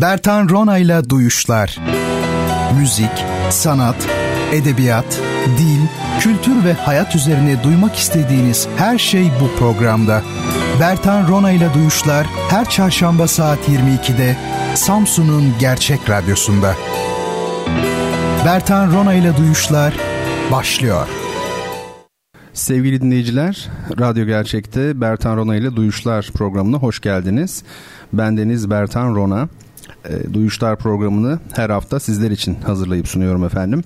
[0.00, 1.80] Bertan Rona ile Duyuşlar
[2.80, 4.08] Müzik, sanat,
[4.52, 5.20] edebiyat,
[5.58, 5.80] dil,
[6.20, 10.22] kültür ve hayat üzerine duymak istediğiniz her şey bu programda.
[10.80, 14.36] Bertan Rona ile Duyuşlar her çarşamba saat 22'de
[14.74, 16.74] Samsun'un Gerçek Radyosu'nda.
[18.44, 19.94] Bertan Rona ile Duyuşlar
[20.52, 21.08] başlıyor.
[22.52, 23.68] Sevgili dinleyiciler,
[24.00, 27.62] Radyo Gerçek'te Bertan Rona ile Duyuşlar programına hoş geldiniz.
[28.12, 29.48] Ben Deniz Bertan Rona.
[30.08, 33.82] E, Duyuşlar programını her hafta sizler için hazırlayıp sunuyorum efendim.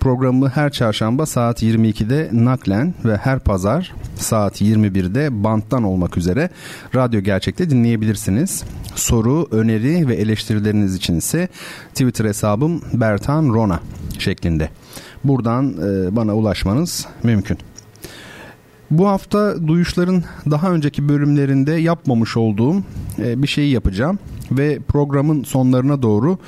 [0.00, 6.50] Programı her çarşamba saat 22'de naklen ve her pazar saat 21'de banttan olmak üzere
[6.94, 8.64] Radyo Gerçek'te dinleyebilirsiniz.
[8.94, 11.48] Soru, öneri ve eleştirileriniz için ise
[11.88, 13.80] Twitter hesabım Bertan Rona
[14.18, 14.70] şeklinde.
[15.24, 17.58] Buradan e, bana ulaşmanız mümkün.
[18.90, 22.76] Bu hafta duyuşların daha önceki bölümlerinde yapmamış olduğum
[23.18, 24.18] e, bir şeyi yapacağım
[24.52, 26.38] ve programın sonlarına doğru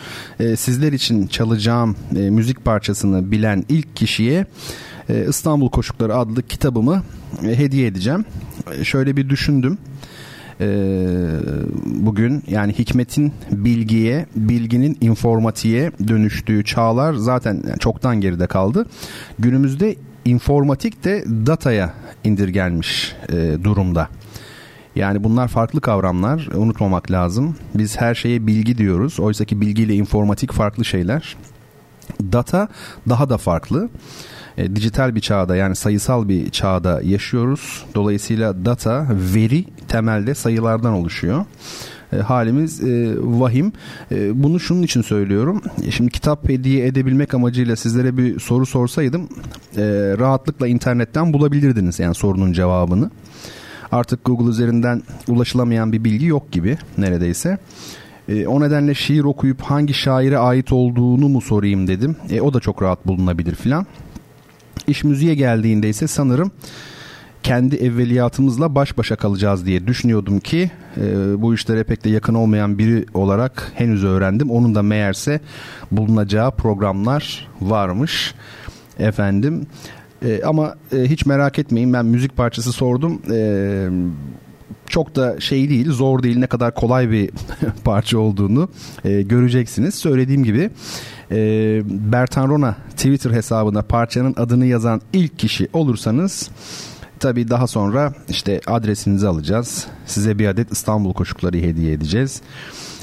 [0.40, 4.46] e, sizler için çalacağım e, müzik parçasını bilen ilk kişiye
[5.28, 7.02] İstanbul Koşukları adlı kitabımı
[7.42, 8.24] hediye edeceğim.
[8.82, 9.78] Şöyle bir düşündüm
[11.84, 18.86] bugün yani hikmetin bilgiye, bilginin informatiğe dönüştüğü çağlar zaten çoktan geride kaldı.
[19.38, 24.08] Günümüzde informatik de dataya indirgenmiş e, durumda.
[25.00, 27.56] Yani bunlar farklı kavramlar unutmamak lazım.
[27.74, 29.20] Biz her şeye bilgi diyoruz.
[29.20, 31.36] Oysa ki bilgiyle informatik farklı şeyler.
[32.32, 32.68] Data
[33.08, 33.88] daha da farklı.
[34.58, 37.84] E, dijital bir çağda yani sayısal bir çağda yaşıyoruz.
[37.94, 41.44] Dolayısıyla data, veri temelde sayılardan oluşuyor.
[42.12, 43.72] E, halimiz e, vahim.
[44.12, 45.62] E, bunu şunun için söylüyorum.
[45.84, 49.28] E, şimdi kitap hediye edebilmek amacıyla sizlere bir soru sorsaydım
[49.76, 49.82] e,
[50.18, 53.10] rahatlıkla internetten bulabilirdiniz yani sorunun cevabını.
[53.92, 57.58] Artık Google üzerinden ulaşılamayan bir bilgi yok gibi neredeyse.
[58.28, 62.16] E, o nedenle şiir okuyup hangi şaire ait olduğunu mu sorayım dedim.
[62.30, 63.86] E, o da çok rahat bulunabilir filan.
[64.86, 66.50] İş müziğe geldiğinde ise sanırım
[67.42, 72.78] kendi evveliyatımızla baş başa kalacağız diye düşünüyordum ki e, bu işlere pek de yakın olmayan
[72.78, 74.50] biri olarak henüz öğrendim.
[74.50, 75.40] Onun da meğerse
[75.90, 78.34] bulunacağı programlar varmış
[78.98, 79.66] efendim.
[80.22, 83.22] E, ama e, hiç merak etmeyin ben müzik parçası sordum.
[83.30, 83.88] E,
[84.86, 87.30] çok da şey değil, zor değil, ne kadar kolay bir
[87.84, 88.68] parça olduğunu
[89.04, 89.94] e, göreceksiniz.
[89.94, 90.70] Söylediğim gibi
[91.30, 91.36] e,
[92.12, 96.50] Bertan Rona Twitter hesabına parçanın adını yazan ilk kişi olursanız
[97.20, 99.86] Tabii daha sonra işte adresinizi alacağız.
[100.06, 102.42] Size bir adet İstanbul koşukları hediye edeceğiz.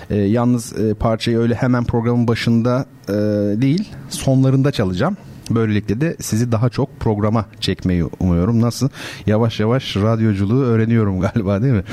[0.09, 3.13] E, yalnız e, parçayı öyle hemen programın başında e,
[3.61, 5.17] değil sonlarında çalacağım.
[5.52, 8.62] Böylelikle de sizi daha çok programa çekmeyi umuyorum.
[8.62, 8.90] Nasıl?
[9.25, 11.84] Yavaş yavaş radyoculuğu öğreniyorum galiba değil mi?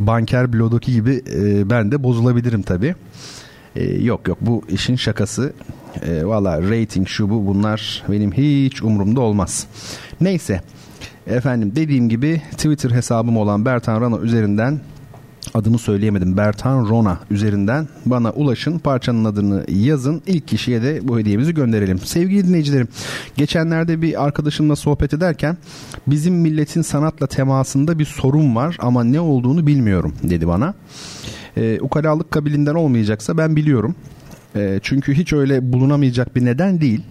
[0.00, 2.94] Banker Blodoki gibi e, ben de bozulabilirim tabii.
[3.76, 5.52] E, yok yok bu işin şakası.
[6.06, 9.66] E, Valla rating şu bu bunlar benim hiç umurumda olmaz.
[10.20, 10.60] Neyse
[11.26, 14.80] Efendim dediğim gibi Twitter hesabım olan Bertan Rana üzerinden
[15.54, 16.36] adını söyleyemedim.
[16.36, 18.78] Bertan Rona üzerinden bana ulaşın.
[18.78, 20.22] Parçanın adını yazın.
[20.26, 21.98] İlk kişiye de bu hediyemizi gönderelim.
[21.98, 22.88] Sevgili dinleyicilerim,
[23.36, 25.56] geçenlerde bir arkadaşımla sohbet ederken
[26.06, 30.74] bizim milletin sanatla temasında bir sorun var ama ne olduğunu bilmiyorum dedi bana.
[31.56, 33.94] E, ukalalık kabilinden olmayacaksa ben biliyorum.
[34.56, 37.02] E, çünkü hiç öyle bulunamayacak bir neden değil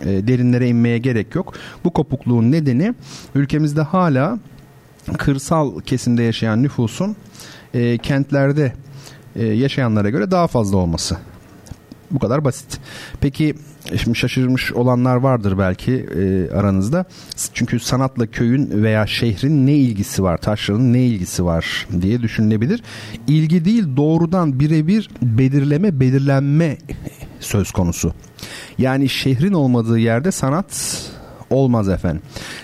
[0.00, 1.54] e, derinlere inmeye gerek yok.
[1.84, 2.94] Bu kopukluğun nedeni
[3.34, 4.38] ülkemizde hala
[5.18, 7.16] kırsal kesimde yaşayan nüfusun
[7.74, 8.72] e, kentlerde
[9.36, 11.16] e, yaşayanlara göre daha fazla olması.
[12.10, 12.80] Bu kadar basit.
[13.20, 13.54] Peki
[13.96, 17.04] şimdi şaşırmış olanlar vardır belki e, aranızda.
[17.54, 22.82] Çünkü sanatla köyün veya şehrin ne ilgisi var, taşranın ne ilgisi var diye düşünülebilir.
[23.26, 26.78] İlgi değil doğrudan birebir belirleme, belirlenme
[27.40, 28.12] söz konusu.
[28.78, 31.02] Yani şehrin olmadığı yerde sanat
[31.50, 32.22] olmaz efendim.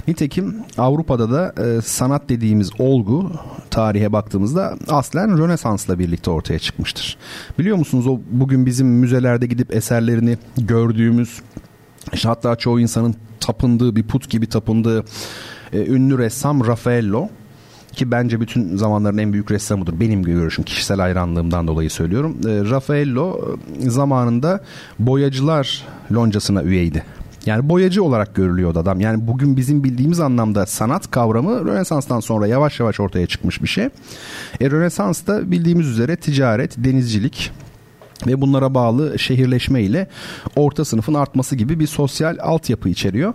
[0.09, 3.33] Nitekim Avrupa'da da e, sanat dediğimiz olgu
[3.71, 7.17] tarihe baktığımızda aslen Rönesans'la birlikte ortaya çıkmıştır.
[7.59, 11.43] Biliyor musunuz o bugün bizim müzelerde gidip eserlerini gördüğümüz
[12.12, 15.05] işte hatta çoğu insanın tapındığı bir put gibi tapındığı
[15.73, 17.29] e, ünlü ressam Raffaello
[17.93, 20.00] ki bence bütün zamanların en büyük ressamıdır.
[20.00, 22.37] Benim görüşüm kişisel hayranlığımdan dolayı söylüyorum.
[22.47, 24.61] E, Raffaello e, zamanında
[24.99, 25.82] boyacılar
[26.12, 27.05] loncasına üyeydi.
[27.46, 29.00] Yani boyacı olarak görülüyordu adam.
[29.00, 33.85] Yani bugün bizim bildiğimiz anlamda sanat kavramı Rönesans'tan sonra yavaş yavaş ortaya çıkmış bir şey.
[34.61, 37.52] E, Rönesans'ta bildiğimiz üzere ticaret, denizcilik,
[38.26, 40.06] ve bunlara bağlı şehirleşme ile
[40.56, 43.35] orta sınıfın artması gibi bir sosyal altyapı içeriyor.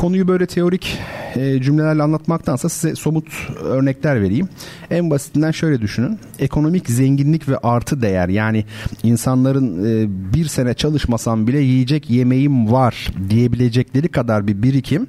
[0.00, 0.98] Konuyu böyle teorik
[1.36, 3.26] e, cümlelerle anlatmaktansa size somut
[3.64, 4.48] örnekler vereyim.
[4.90, 6.18] En basitinden şöyle düşünün.
[6.38, 8.64] Ekonomik zenginlik ve artı değer yani
[9.02, 15.06] insanların e, bir sene çalışmasam bile yiyecek yemeğim var diyebilecekleri kadar bir birikim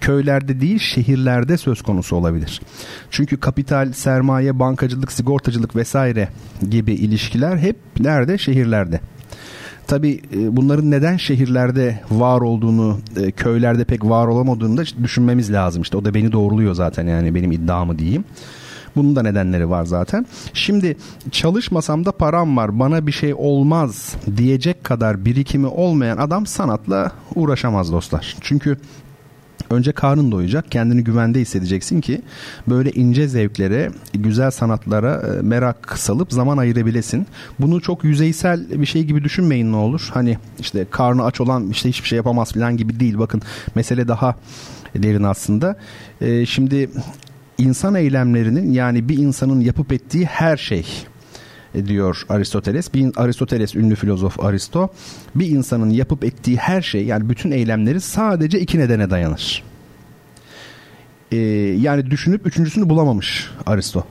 [0.00, 2.60] köylerde değil şehirlerde söz konusu olabilir.
[3.10, 6.28] Çünkü kapital, sermaye, bankacılık, sigortacılık vesaire
[6.70, 8.38] gibi ilişkiler hep nerede?
[8.38, 9.00] Şehirlerde.
[9.88, 15.82] Tabi e, bunların neden şehirlerde var olduğunu, e, köylerde pek var olamadığını da düşünmemiz lazım.
[15.82, 18.24] İşte o da beni doğruluyor zaten yani benim iddiamı diyeyim.
[18.96, 20.26] Bunun da nedenleri var zaten.
[20.52, 20.96] Şimdi
[21.30, 27.92] çalışmasam da param var bana bir şey olmaz diyecek kadar birikimi olmayan adam sanatla uğraşamaz
[27.92, 28.36] dostlar.
[28.40, 28.76] Çünkü
[29.70, 32.22] Önce karnın doyacak, kendini güvende hissedeceksin ki
[32.68, 37.26] böyle ince zevklere, güzel sanatlara e, merak salıp zaman ayırabilesin.
[37.58, 40.08] Bunu çok yüzeysel bir şey gibi düşünmeyin ne olur.
[40.14, 43.18] Hani işte karnı aç olan işte hiçbir şey yapamaz falan gibi değil.
[43.18, 43.42] Bakın
[43.74, 44.36] mesele daha
[44.96, 45.76] derin aslında.
[46.20, 46.90] Ee, şimdi
[47.58, 50.86] insan eylemlerinin yani bir insanın yapıp ettiği her şey
[51.86, 52.94] diyor Aristoteles.
[52.94, 54.88] Bir Aristoteles ünlü filozof Aristo
[55.34, 59.62] bir insanın yapıp ettiği her şey yani bütün eylemleri sadece iki nedene dayanır.
[61.32, 61.36] Ee,
[61.80, 64.06] yani düşünüp üçüncüsünü bulamamış Aristo.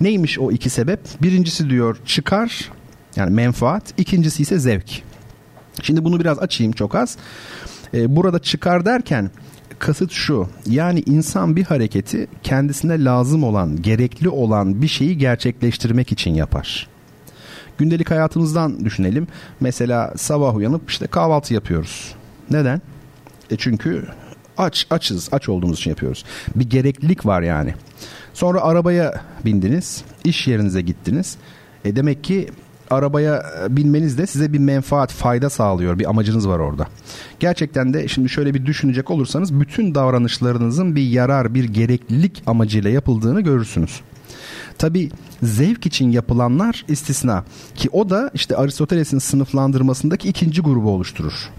[0.00, 1.00] Neymiş o iki sebep?
[1.22, 2.70] Birincisi diyor çıkar
[3.16, 5.02] yani menfaat, ikincisi ise zevk.
[5.82, 7.16] Şimdi bunu biraz açayım çok az.
[7.94, 9.30] Ee, burada çıkar derken
[9.80, 10.48] kasıt şu.
[10.66, 16.88] Yani insan bir hareketi kendisine lazım olan, gerekli olan bir şeyi gerçekleştirmek için yapar.
[17.78, 19.26] Gündelik hayatımızdan düşünelim.
[19.60, 22.14] Mesela sabah uyanıp işte kahvaltı yapıyoruz.
[22.50, 22.82] Neden?
[23.50, 24.06] E çünkü
[24.58, 25.28] aç açız.
[25.32, 26.24] Aç olduğumuz için yapıyoruz.
[26.54, 27.74] Bir gereklilik var yani.
[28.34, 30.04] Sonra arabaya bindiniz.
[30.24, 31.36] iş yerinize gittiniz.
[31.84, 32.50] E demek ki
[32.90, 35.98] arabaya binmeniz de size bir menfaat, fayda sağlıyor.
[35.98, 36.86] Bir amacınız var orada.
[37.40, 43.40] Gerçekten de şimdi şöyle bir düşünecek olursanız bütün davranışlarınızın bir yarar, bir gereklilik amacıyla yapıldığını
[43.40, 44.00] görürsünüz.
[44.78, 45.10] Tabi
[45.42, 47.44] zevk için yapılanlar istisna
[47.74, 51.50] ki o da işte Aristoteles'in sınıflandırmasındaki ikinci grubu oluşturur.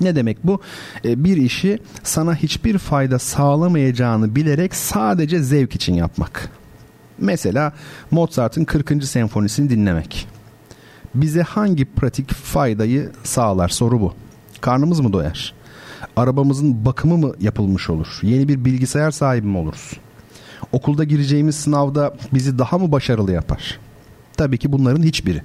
[0.00, 0.60] Ne demek bu?
[1.04, 6.50] E, bir işi sana hiçbir fayda sağlamayacağını bilerek sadece zevk için yapmak.
[7.18, 7.72] Mesela
[8.10, 9.04] Mozart'ın 40.
[9.04, 10.28] senfonisini dinlemek.
[11.16, 14.14] Bize hangi pratik faydayı sağlar soru bu.
[14.60, 15.54] Karnımız mı doyar?
[16.16, 18.18] Arabamızın bakımı mı yapılmış olur?
[18.22, 19.92] Yeni bir bilgisayar sahibi mi oluruz?
[20.72, 23.78] Okulda gireceğimiz sınavda bizi daha mı başarılı yapar?
[24.36, 25.42] Tabii ki bunların hiçbiri.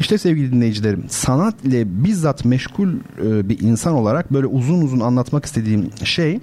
[0.00, 2.88] İşte sevgili dinleyicilerim sanat ile bizzat meşgul
[3.24, 6.40] e, bir insan olarak böyle uzun uzun anlatmak istediğim şey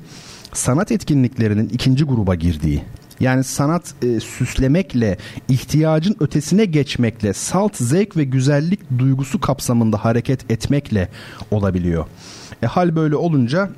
[0.53, 2.83] sanat etkinliklerinin ikinci gruba girdiği.
[3.19, 5.17] Yani sanat e, süslemekle,
[5.49, 11.09] ihtiyacın ötesine geçmekle, salt zevk ve güzellik duygusu kapsamında hareket etmekle
[11.51, 12.05] olabiliyor.
[12.63, 13.69] E, hal böyle olunca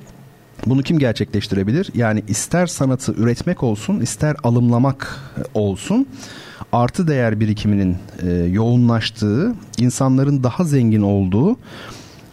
[0.66, 1.90] bunu kim gerçekleştirebilir?
[1.96, 5.20] Yani ister sanatı üretmek olsun, ister alımlamak
[5.54, 6.08] olsun
[6.72, 11.58] artı değer birikiminin e, yoğunlaştığı, insanların daha zengin olduğu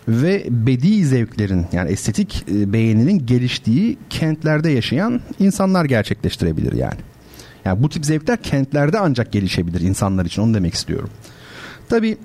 [0.08, 7.00] ve bedi zevklerin yani estetik e, beğeninin geliştiği kentlerde yaşayan insanlar gerçekleştirebilir yani.
[7.64, 11.10] Yani bu tip zevkler kentlerde ancak gelişebilir insanlar için onu demek istiyorum.
[11.88, 12.18] Tabii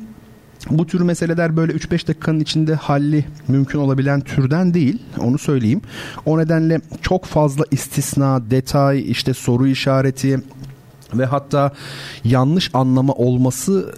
[0.70, 5.82] bu tür meseleler böyle 3-5 dakikanın içinde halli mümkün olabilen türden değil onu söyleyeyim.
[6.26, 10.40] O nedenle çok fazla istisna, detay, işte soru işareti
[11.14, 11.72] ve hatta
[12.24, 13.96] yanlış anlama olması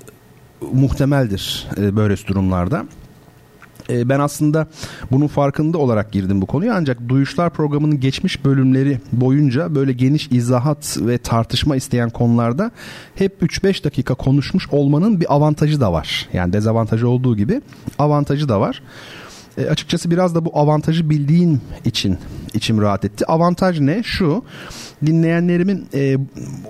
[0.74, 2.86] muhtemeldir e, böyle durumlarda.
[3.90, 4.68] E, ben aslında
[5.12, 10.98] bunun farkında olarak girdim bu konuya ancak Duyuşlar programının geçmiş bölümleri boyunca böyle geniş izahat
[11.02, 12.72] ve tartışma isteyen konularda
[13.16, 16.28] hep 3-5 dakika konuşmuş olmanın bir avantajı da var.
[16.34, 17.62] Yani dezavantajı olduğu gibi
[18.00, 18.82] avantajı da var.
[19.58, 22.18] E, açıkçası biraz da bu avantajı bildiğim için
[22.54, 23.26] içim rahat etti.
[23.26, 24.04] Avantaj ne?
[24.04, 24.44] Şu
[25.06, 26.18] dinleyenlerimin e,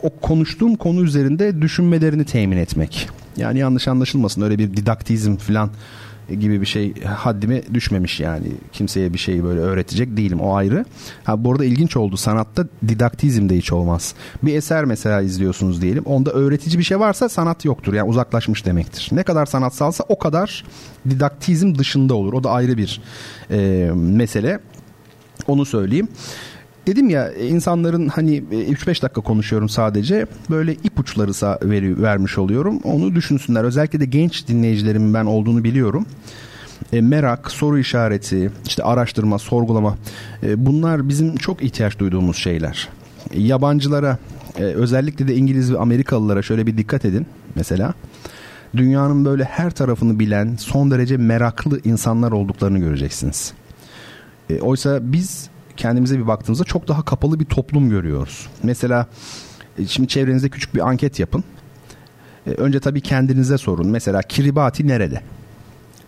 [0.04, 3.10] o konuştuğum konu üzerinde düşünmelerini temin etmek.
[3.38, 5.70] Yani yanlış anlaşılmasın öyle bir didaktizm falan
[6.36, 8.48] gibi bir şey haddime düşmemiş yani.
[8.74, 10.86] Kimseye bir şeyi böyle öğretecek değilim o ayrı.
[11.24, 12.18] Ha bu arada ilginç oldu.
[12.18, 14.14] Sanatta didaktizm de hiç olmaz.
[14.44, 16.04] Bir eser mesela izliyorsunuz diyelim.
[16.04, 17.94] Onda öğretici bir şey varsa sanat yoktur.
[17.94, 19.10] Yani uzaklaşmış demektir.
[19.12, 20.66] Ne kadar sanatsalsa o kadar
[21.10, 22.34] didaktizm dışında olur.
[22.34, 23.02] O da ayrı bir
[23.52, 24.60] e, mesele.
[25.48, 26.08] Onu söyleyeyim.
[26.90, 31.32] Dedim ya insanların hani 3-5 e, dakika konuşuyorum sadece böyle ipuçları
[31.70, 32.80] veri, vermiş oluyorum.
[32.84, 33.64] Onu düşünsünler.
[33.64, 36.06] Özellikle de genç dinleyicilerimin ben olduğunu biliyorum.
[36.94, 39.98] E, merak, soru işareti, işte araştırma, sorgulama
[40.44, 42.90] e, bunlar bizim çok ihtiyaç duyduğumuz şeyler.
[43.32, 44.18] E, yabancılara
[44.60, 47.94] e, özellikle de İngiliz ve Amerikalılara şöyle bir dikkat edin mesela.
[48.76, 53.54] Dünyanın böyle her tarafını bilen son derece meraklı insanlar olduklarını göreceksiniz.
[54.50, 58.48] E, oysa biz kendimize bir baktığımızda çok daha kapalı bir toplum görüyoruz.
[58.64, 59.08] Mesela
[59.78, 61.44] e, şimdi çevrenizde küçük bir anket yapın.
[62.48, 63.88] E, önce tabii kendinize sorun.
[63.88, 65.22] Mesela Kiribati nerede?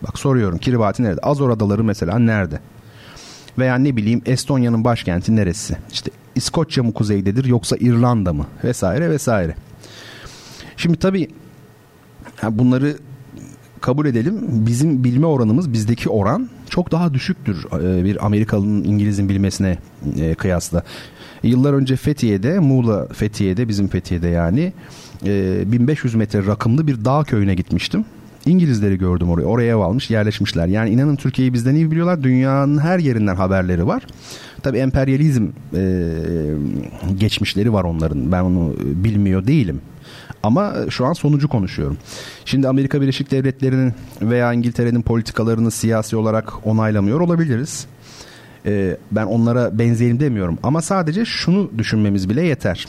[0.01, 1.21] Bak soruyorum Kiribati nerede?
[1.21, 2.59] Azor Adaları mesela nerede?
[3.57, 5.77] Veya ne bileyim Estonya'nın başkenti neresi?
[5.93, 8.45] İşte İskoçya mı kuzeydedir yoksa İrlanda mı?
[8.63, 9.55] Vesaire vesaire.
[10.77, 11.27] Şimdi tabii
[12.43, 12.97] bunları
[13.81, 14.39] kabul edelim.
[14.41, 19.77] Bizim bilme oranımız bizdeki oran çok daha düşüktür e, bir Amerikalı'nın İngiliz'in bilmesine
[20.19, 20.83] e, kıyasla.
[21.43, 24.73] Yıllar önce Fethiye'de, Muğla Fethiye'de, bizim Fethiye'de yani
[25.23, 28.05] 1500 e, metre rakımlı bir dağ köyüne gitmiştim.
[28.45, 29.45] İngilizleri gördüm oraya.
[29.45, 30.67] Oraya ev almış yerleşmişler.
[30.67, 32.23] Yani inanın Türkiye'yi bizden iyi biliyorlar.
[32.23, 34.03] Dünyanın her yerinden haberleri var.
[34.63, 36.09] Tabi emperyalizm e,
[37.19, 38.31] geçmişleri var onların.
[38.31, 39.81] Ben onu bilmiyor değilim.
[40.43, 41.97] Ama şu an sonucu konuşuyorum.
[42.45, 47.85] Şimdi Amerika Birleşik Devletleri'nin veya İngiltere'nin politikalarını siyasi olarak onaylamıyor olabiliriz.
[48.65, 50.57] Ee, ben onlara benzeyelim demiyorum.
[50.63, 52.87] Ama sadece şunu düşünmemiz bile yeter.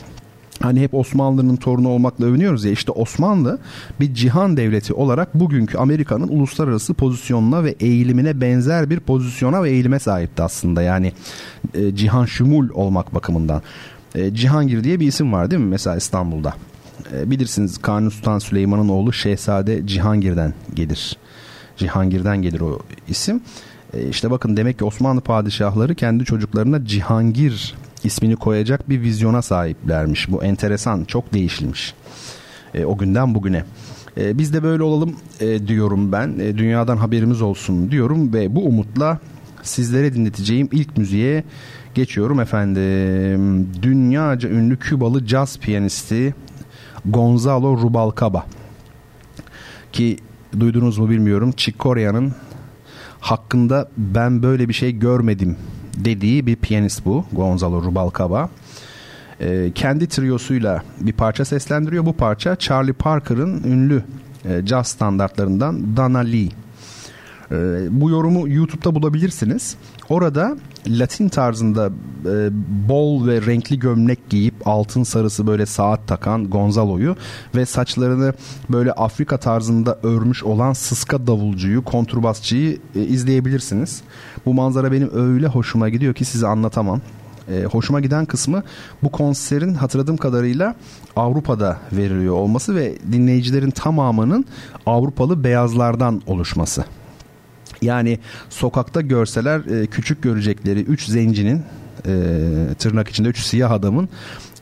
[0.61, 3.59] Hani hep Osmanlı'nın torunu olmakla övünüyoruz ya işte Osmanlı
[3.99, 9.99] bir cihan devleti olarak bugünkü Amerika'nın uluslararası pozisyonuna ve eğilimine benzer bir pozisyona ve eğilime
[9.99, 10.81] sahipti aslında.
[10.81, 11.11] Yani
[11.73, 13.61] e, cihan şumul olmak bakımından.
[14.15, 16.53] E, Cihangir diye bir isim var değil mi mesela İstanbul'da?
[17.17, 21.17] E, bilirsiniz Kanuni Sultan Süleyman'ın oğlu Şehzade Cihangir'den gelir.
[21.77, 23.41] Cihangir'den gelir o isim.
[23.93, 30.31] E, işte bakın demek ki Osmanlı padişahları kendi çocuklarına Cihangir ismini koyacak bir vizyona sahiplermiş.
[30.31, 31.93] Bu enteresan, çok değişilmiş.
[32.73, 33.63] E, o günden bugüne.
[34.17, 36.39] E, biz de böyle olalım e, diyorum ben.
[36.39, 39.19] E, dünyadan haberimiz olsun diyorum ve bu umutla
[39.63, 41.43] sizlere dinleteceğim ilk müziğe
[41.93, 43.69] geçiyorum efendim.
[43.81, 46.33] Dünyaca ünlü Kübalı caz piyanisti
[47.05, 48.45] Gonzalo Rubalcaba
[49.91, 50.17] ki
[50.59, 51.85] duydunuz mu bilmiyorum Chick
[53.19, 55.57] hakkında ben böyle bir şey görmedim
[55.97, 58.49] dediği bir piyanist bu Gonzalo Rubalcaba.
[59.39, 62.05] E, kendi triyosuyla bir parça seslendiriyor.
[62.05, 64.03] Bu parça Charlie Parker'ın ünlü
[64.45, 66.49] e, caz standartlarından Dana Lee.
[67.53, 69.75] E, bu yorumu YouTube'da bulabilirsiniz.
[70.09, 70.57] Orada
[70.87, 71.89] Latin tarzında
[72.25, 72.49] e,
[72.89, 77.15] bol ve renkli gömlek giyip altın sarısı böyle saat takan Gonzalo'yu
[77.55, 78.33] ve saçlarını
[78.69, 84.01] böyle Afrika tarzında örmüş olan sıska davulcuyu, kontrbasçıyı e, izleyebilirsiniz.
[84.45, 87.01] Bu manzara benim öyle hoşuma gidiyor ki size anlatamam.
[87.49, 88.63] E, hoşuma giden kısmı
[89.03, 90.75] bu konserin hatırladığım kadarıyla
[91.15, 94.45] Avrupa'da veriliyor olması ve dinleyicilerin tamamının
[94.85, 96.85] Avrupalı beyazlardan oluşması.
[97.83, 101.61] Yani sokakta görseler e, küçük görecekleri üç zencinin
[102.05, 102.13] e,
[102.79, 104.09] tırnak içinde üç siyah adamın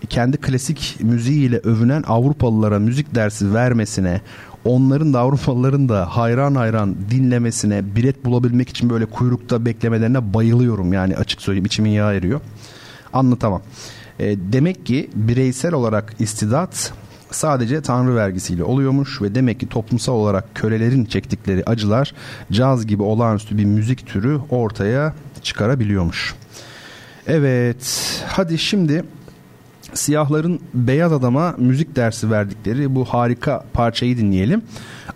[0.09, 4.21] kendi klasik müziğiyle övünen Avrupalılara müzik dersi vermesine,
[4.65, 10.93] onların da Avrupalıların da hayran hayran dinlemesine, bilet bulabilmek için böyle kuyrukta beklemelerine bayılıyorum.
[10.93, 12.41] Yani açık söyleyeyim içimin yağı eriyor.
[13.13, 13.61] Anlatamam.
[14.19, 16.93] E, demek ki bireysel olarak istidat
[17.31, 22.13] sadece tanrı vergisiyle oluyormuş ve demek ki toplumsal olarak kölelerin çektikleri acılar
[22.51, 26.35] caz gibi olağanüstü bir müzik türü ortaya çıkarabiliyormuş.
[27.27, 29.03] Evet hadi şimdi
[29.93, 34.61] siyahların beyaz adama müzik dersi verdikleri bu harika parçayı dinleyelim.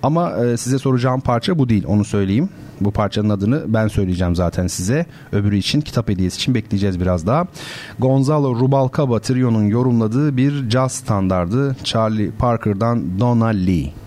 [0.04, 2.50] Ama e, size soracağım parça bu değil onu söyleyeyim.
[2.82, 5.06] Bu parçanın adını ben söyleyeceğim zaten size.
[5.32, 7.48] Öbürü için kitap hediyesi için bekleyeceğiz biraz daha.
[8.00, 14.05] Gonzalo Rubalcaba Trio'nun yorumladığı bir jazz standardı Charlie Parker'dan Donna Lee.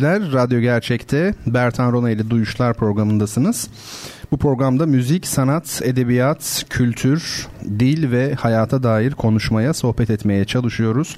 [0.00, 3.68] Dinleyiciler, Radyo Gerçek'te Bertan Rona ile Duyuşlar programındasınız.
[4.30, 7.46] Bu programda müzik, sanat, edebiyat, kültür,
[7.78, 11.16] dil ve hayata dair konuşmaya, sohbet etmeye çalışıyoruz.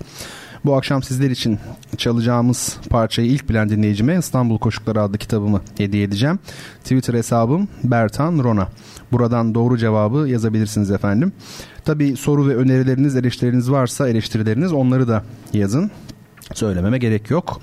[0.64, 1.58] Bu akşam sizler için
[1.96, 6.38] çalacağımız parçayı ilk bilen dinleyicime İstanbul Koşukları adlı kitabımı hediye edeceğim.
[6.82, 8.68] Twitter hesabım Bertan Rona.
[9.12, 11.32] Buradan doğru cevabı yazabilirsiniz efendim.
[11.84, 15.90] Tabi soru ve önerileriniz, eleştirileriniz varsa eleştirileriniz onları da yazın.
[16.54, 17.60] Söylememe gerek yok.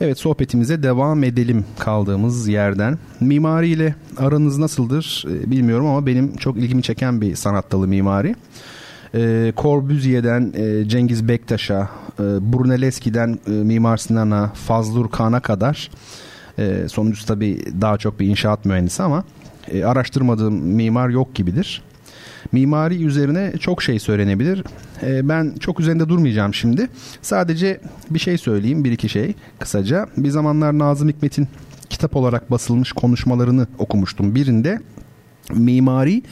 [0.00, 2.98] Evet sohbetimize devam edelim kaldığımız yerden.
[3.20, 8.34] Mimari ile aranız nasıldır e, bilmiyorum ama benim çok ilgimi çeken bir sanat dalı mimari.
[9.14, 15.90] E, Corbusier'den e, Cengiz Bektaş'a, e, Brunelleschi'den e, Mimar Sinan'a, Fazlur Kağan'a kadar
[16.58, 19.24] e, sonuncusu tabii daha çok bir inşaat mühendisi ama
[19.84, 21.82] araştırmadığım mimar yok gibidir.
[22.52, 24.64] Mimari üzerine çok şey söylenebilir.
[25.02, 26.88] E, ben çok üzerinde durmayacağım şimdi.
[27.22, 27.80] Sadece
[28.10, 30.06] bir şey söyleyeyim, bir iki şey kısaca.
[30.16, 31.48] Bir zamanlar Nazım Hikmet'in
[31.90, 34.34] kitap olarak basılmış konuşmalarını okumuştum.
[34.34, 34.80] Birinde
[35.52, 36.22] mimari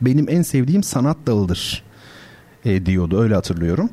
[0.00, 1.82] benim en sevdiğim sanat dalıdır
[2.64, 3.20] e, diyordu.
[3.20, 3.90] Öyle hatırlıyorum.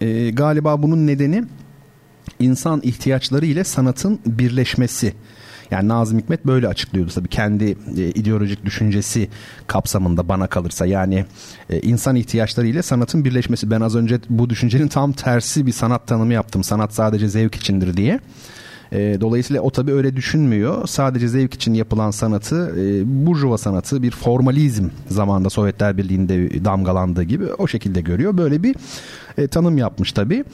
[0.00, 1.44] E, galiba bunun nedeni
[2.40, 5.14] insan ihtiyaçları ile sanatın birleşmesi.
[5.70, 7.64] Yani Nazım Hikmet böyle açıklıyordu tabii kendi
[7.96, 9.28] e, ideolojik düşüncesi
[9.66, 10.86] kapsamında bana kalırsa.
[10.86, 11.24] Yani
[11.70, 13.70] e, insan ihtiyaçları ile sanatın birleşmesi.
[13.70, 16.64] Ben az önce bu düşüncenin tam tersi bir sanat tanımı yaptım.
[16.64, 18.20] Sanat sadece zevk içindir diye.
[18.92, 20.86] E, dolayısıyla o tabii öyle düşünmüyor.
[20.86, 27.44] Sadece zevk için yapılan sanatı, e, burjuva sanatı bir formalizm zamanında Sovyetler Birliği'nde damgalandığı gibi
[27.58, 28.38] o şekilde görüyor.
[28.38, 28.76] Böyle bir
[29.38, 30.44] e, tanım yapmış tabii.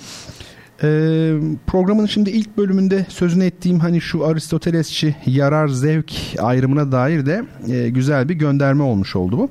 [0.83, 1.33] Ee,
[1.67, 7.89] programın şimdi ilk bölümünde sözünü ettiğim hani şu Aristotelesçi yarar zevk ayrımına dair de e,
[7.89, 9.51] güzel bir gönderme olmuş oldu bu.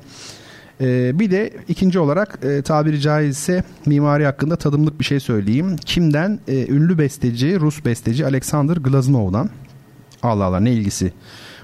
[0.82, 5.76] Ee, bir de ikinci olarak e, tabiri caizse mimari hakkında tadımlık bir şey söyleyeyim.
[5.86, 6.40] Kimden?
[6.48, 9.50] E, ünlü besteci, Rus besteci Alexander Glaznov'dan.
[10.24, 11.14] Allah Allah ne ilgisi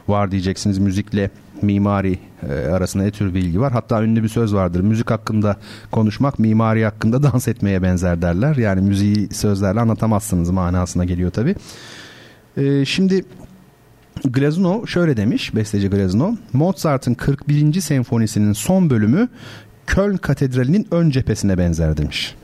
[0.07, 1.29] var diyeceksiniz müzikle
[1.65, 3.73] mimari e, arasında ne tür bilgi var.
[3.73, 4.79] Hatta ünlü bir söz vardır.
[4.79, 5.57] Müzik hakkında
[5.91, 8.55] konuşmak mimari hakkında dans etmeye benzer derler.
[8.55, 11.55] Yani müziği sözlerle anlatamazsınız manasına geliyor tabi.
[12.57, 13.25] E, şimdi
[14.23, 16.33] Glazunov şöyle demiş besteci Glazunov.
[16.53, 17.81] Mozart'ın 41.
[17.81, 19.29] senfonisinin son bölümü
[19.87, 22.35] Köln Katedrali'nin ön cephesine benzer demiş.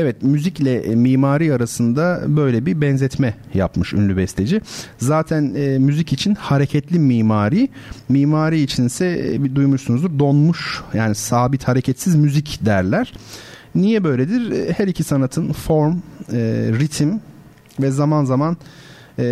[0.00, 4.60] Evet müzikle e, mimari arasında böyle bir benzetme yapmış ünlü besteci.
[4.98, 7.68] Zaten e, müzik için hareketli mimari,
[8.08, 13.12] mimari içinse e, duymuşsunuzdur donmuş yani sabit hareketsiz müzik derler.
[13.74, 14.50] Niye böyledir?
[14.50, 15.96] E, her iki sanatın form,
[16.32, 16.38] e,
[16.80, 17.20] ritim
[17.80, 18.56] ve zaman zaman
[19.18, 19.24] e,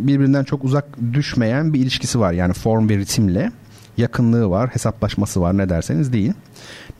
[0.00, 2.32] birbirinden çok uzak düşmeyen bir ilişkisi var.
[2.32, 3.52] Yani form ve ritimle
[3.96, 6.32] yakınlığı var, hesaplaşması var ne derseniz değil.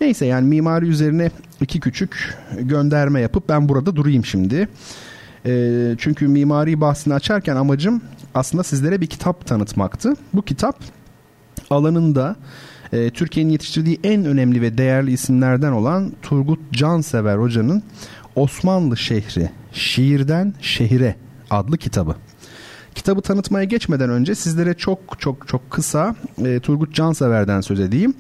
[0.04, 4.68] Neyse yani mimari üzerine iki küçük gönderme yapıp ben burada durayım şimdi.
[5.46, 8.02] E, çünkü mimari bahsini açarken amacım
[8.34, 10.14] aslında sizlere bir kitap tanıtmaktı.
[10.34, 10.78] Bu kitap
[11.70, 12.36] alanında
[12.92, 17.82] e, Türkiye'nin yetiştirdiği en önemli ve değerli isimlerden olan Turgut Cansever Hoca'nın
[18.36, 21.16] Osmanlı Şehri Şiirden Şehire
[21.50, 22.16] adlı kitabı.
[22.94, 28.14] Kitabı tanıtmaya geçmeden önce sizlere çok çok çok kısa e, Turgut Cansever'den söz edeyim.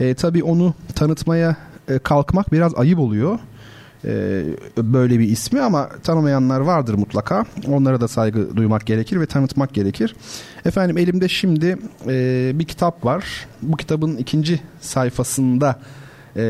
[0.00, 1.56] E, tabii onu tanıtmaya
[1.88, 3.38] e, kalkmak biraz ayıp oluyor.
[4.04, 4.44] E,
[4.76, 7.44] böyle bir ismi ama tanımayanlar vardır mutlaka.
[7.68, 10.16] Onlara da saygı duymak gerekir ve tanıtmak gerekir.
[10.64, 13.46] Efendim elimde şimdi e, bir kitap var.
[13.62, 15.78] Bu kitabın ikinci sayfasında
[16.36, 16.42] e,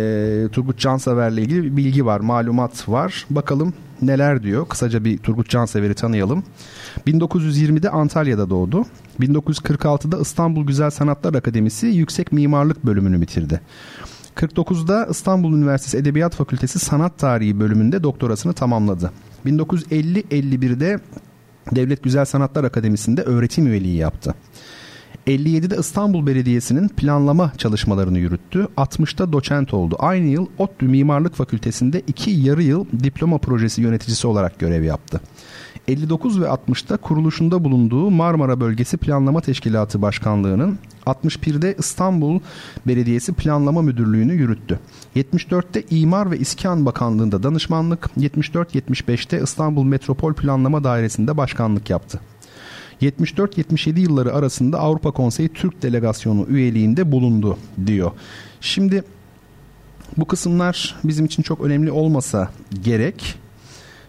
[0.52, 3.26] Turgut Cansever'le ilgili bir bilgi var, malumat var.
[3.30, 4.68] Bakalım neler diyor.
[4.68, 6.44] Kısaca bir Turgut Cansever'i tanıyalım.
[7.06, 8.84] 1920'de Antalya'da doğdu.
[9.20, 13.60] 1946'da İstanbul Güzel Sanatlar Akademisi Yüksek Mimarlık bölümünü bitirdi.
[14.36, 19.12] 49'da İstanbul Üniversitesi Edebiyat Fakültesi Sanat Tarihi bölümünde doktorasını tamamladı.
[19.46, 21.00] 1950-51'de
[21.74, 24.34] Devlet Güzel Sanatlar Akademisi'nde öğretim üyeliği yaptı.
[25.28, 28.68] 57'de İstanbul Belediyesi'nin planlama çalışmalarını yürüttü.
[28.76, 29.96] 60'ta doçent oldu.
[29.98, 35.20] Aynı yıl ODTÜ Mimarlık Fakültesi'nde iki yarı yıl diploma projesi yöneticisi olarak görev yaptı.
[35.88, 42.40] 59 ve 60'ta kuruluşunda bulunduğu Marmara Bölgesi Planlama Teşkilatı Başkanlığı'nın 61'de İstanbul
[42.86, 44.78] Belediyesi Planlama Müdürlüğü'nü yürüttü.
[45.16, 52.20] 74'te İmar ve İskan Bakanlığı'nda danışmanlık, 74-75'te İstanbul Metropol Planlama Dairesi'nde başkanlık yaptı.
[53.02, 58.10] 74-77 yılları arasında Avrupa Konseyi Türk Delegasyonu üyeliğinde bulundu diyor.
[58.60, 59.04] Şimdi
[60.16, 62.50] bu kısımlar bizim için çok önemli olmasa
[62.82, 63.34] gerek.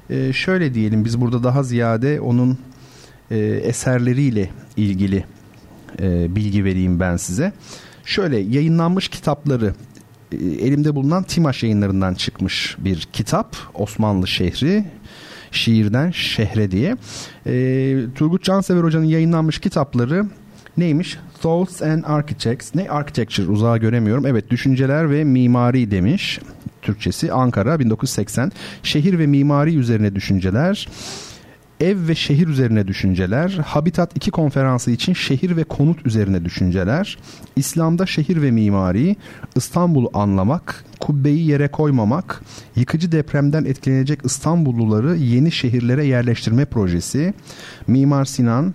[0.09, 2.57] Ee, şöyle diyelim biz burada daha ziyade onun
[3.31, 5.25] e, eserleriyle ilgili
[6.01, 7.53] e, bilgi vereyim ben size.
[8.05, 9.73] Şöyle yayınlanmış kitapları
[10.31, 14.85] e, elimde bulunan Timaş yayınlarından çıkmış bir kitap Osmanlı şehri
[15.51, 16.97] şiirden şehre diye.
[17.45, 20.25] E, Turgut Cansever Hoca'nın yayınlanmış kitapları
[20.77, 21.17] neymiş?
[21.41, 22.75] Thoughts and Architects.
[22.75, 24.25] Ne architecture uzağa göremiyorum.
[24.25, 26.39] Evet düşünceler ve mimari demiş.
[26.81, 28.51] Türkçesi Ankara 1980.
[28.83, 30.87] Şehir ve mimari üzerine düşünceler.
[31.79, 37.17] Ev ve şehir üzerine düşünceler, Habitat 2 konferansı için şehir ve konut üzerine düşünceler,
[37.55, 39.15] İslam'da şehir ve mimari,
[39.55, 42.41] İstanbul'u anlamak, kubbeyi yere koymamak,
[42.75, 47.33] yıkıcı depremden etkilenecek İstanbulluları yeni şehirlere yerleştirme projesi,
[47.87, 48.73] Mimar Sinan,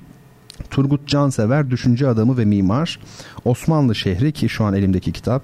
[0.70, 3.00] Turgut Cansever düşünce adamı ve mimar,
[3.44, 5.42] Osmanlı şehri ki şu an elimdeki kitap,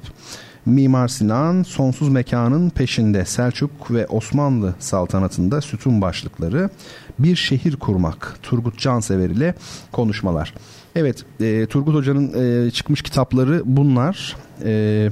[0.71, 6.71] Mimar Sinan sonsuz mekanın peşinde Selçuk ve Osmanlı saltanatında sütun başlıkları
[7.19, 9.55] bir şehir kurmak Turgut Cansever ile
[9.93, 10.55] konuşmalar.
[10.97, 14.37] Evet e, Turgut Hoca'nın e, çıkmış kitapları bunlar.
[14.65, 15.09] E,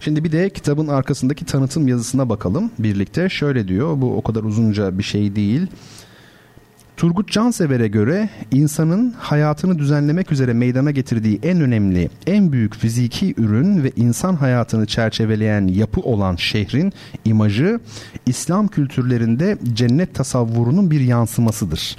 [0.00, 3.28] şimdi bir de kitabın arkasındaki tanıtım yazısına bakalım birlikte.
[3.28, 5.66] Şöyle diyor bu o kadar uzunca bir şey değil.
[6.96, 13.84] Turgut Cansever'e göre insanın hayatını düzenlemek üzere meydana getirdiği en önemli, en büyük fiziki ürün
[13.84, 16.92] ve insan hayatını çerçeveleyen yapı olan şehrin
[17.24, 17.80] imajı
[18.26, 21.96] İslam kültürlerinde cennet tasavvurunun bir yansımasıdır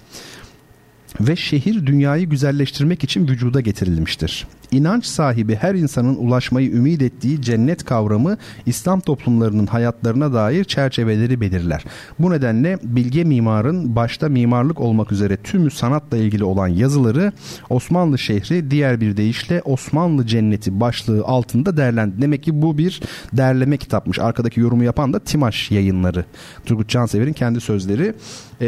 [1.19, 4.47] ve şehir dünyayı güzelleştirmek için vücuda getirilmiştir.
[4.75, 11.83] İnanç sahibi her insanın ulaşmayı ümit ettiği cennet kavramı İslam toplumlarının hayatlarına dair çerçeveleri belirler.
[12.19, 17.31] Bu nedenle bilge mimarın başta mimarlık olmak üzere tümü sanatla ilgili olan yazıları
[17.69, 22.21] Osmanlı şehri diğer bir deyişle Osmanlı cenneti başlığı altında derlendi.
[22.21, 23.01] Demek ki bu bir
[23.33, 24.19] derleme kitapmış.
[24.19, 26.25] Arkadaki yorumu yapan da Timaş yayınları.
[26.65, 28.13] Turgut Cansever'in kendi sözleri
[28.61, 28.67] ee,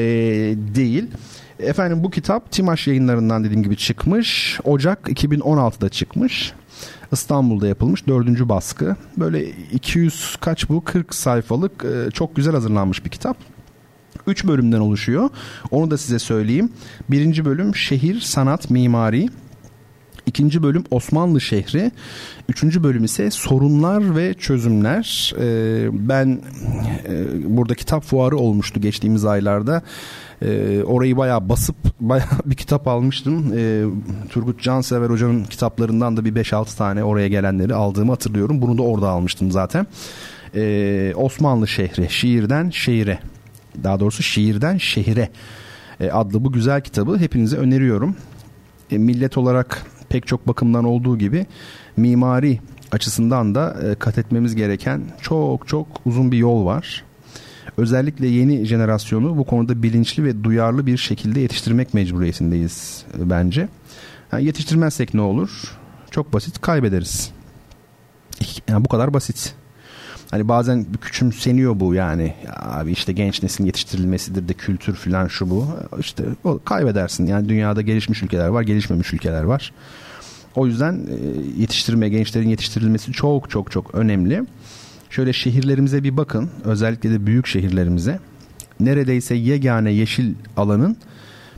[0.76, 1.08] değil.
[1.60, 4.60] Efendim bu kitap Timaş yayınlarından dediğim gibi çıkmış.
[4.64, 6.54] Ocak 2016'da çıkmış.
[7.12, 8.96] İstanbul'da yapılmış dördüncü baskı.
[9.18, 13.38] Böyle 200 kaç bu 40 sayfalık e, çok güzel hazırlanmış bir kitap.
[14.28, 15.30] 3 bölümden oluşuyor.
[15.72, 16.70] Onu da size söyleyeyim.
[17.10, 19.28] Birinci bölüm şehir, sanat, mimari.
[20.26, 21.92] İkinci bölüm Osmanlı şehri.
[22.50, 25.34] Üçüncü bölüm ise sorunlar ve çözümler.
[25.40, 26.42] Ee, ben
[27.08, 27.26] e,
[27.58, 29.84] burada kitap fuarı olmuştu geçtiğimiz aylarda.
[30.42, 33.54] E, orayı bayağı basıp bayağı bir kitap almıştım.
[33.58, 33.84] E,
[34.30, 38.62] Turgut Cansever hocanın kitaplarından da bir 5-6 tane oraya gelenleri aldığımı hatırlıyorum.
[38.62, 39.88] Bunu da orada almıştım zaten.
[40.56, 43.20] E, Osmanlı şehri, şiirden şehire.
[43.84, 45.30] Daha doğrusu şiirden şehire
[46.00, 48.16] e, adlı bu güzel kitabı hepinize öneriyorum.
[48.92, 51.46] E, millet olarak pek çok bakımdan olduğu gibi
[51.98, 52.60] mimari
[52.92, 57.04] açısından da e, kat etmemiz gereken çok çok uzun bir yol var
[57.78, 63.70] özellikle yeni jenerasyonu bu konuda bilinçli ve duyarlı bir şekilde yetiştirmek mecburiyetindeyiz e, bence.
[64.32, 65.78] Yani yetiştirmezsek ne olur?
[66.12, 67.32] Çok basit kaybederiz.
[68.68, 69.56] Yani bu kadar basit.
[70.32, 72.34] Hani bazen küçümseniyor bu yani.
[72.46, 75.68] Ya abi işte genç neslin yetiştirilmesidir de kültür falan şu bu.
[76.00, 77.26] İşte o kaybedersin.
[77.28, 79.74] Yani dünyada gelişmiş ülkeler var, gelişmemiş ülkeler var.
[80.56, 81.16] O yüzden e,
[81.62, 84.44] yetiştirme, gençlerin yetiştirilmesi çok çok çok önemli.
[85.10, 86.50] Şöyle şehirlerimize bir bakın.
[86.64, 88.20] Özellikle de büyük şehirlerimize.
[88.80, 90.98] Neredeyse yegane yeşil alanın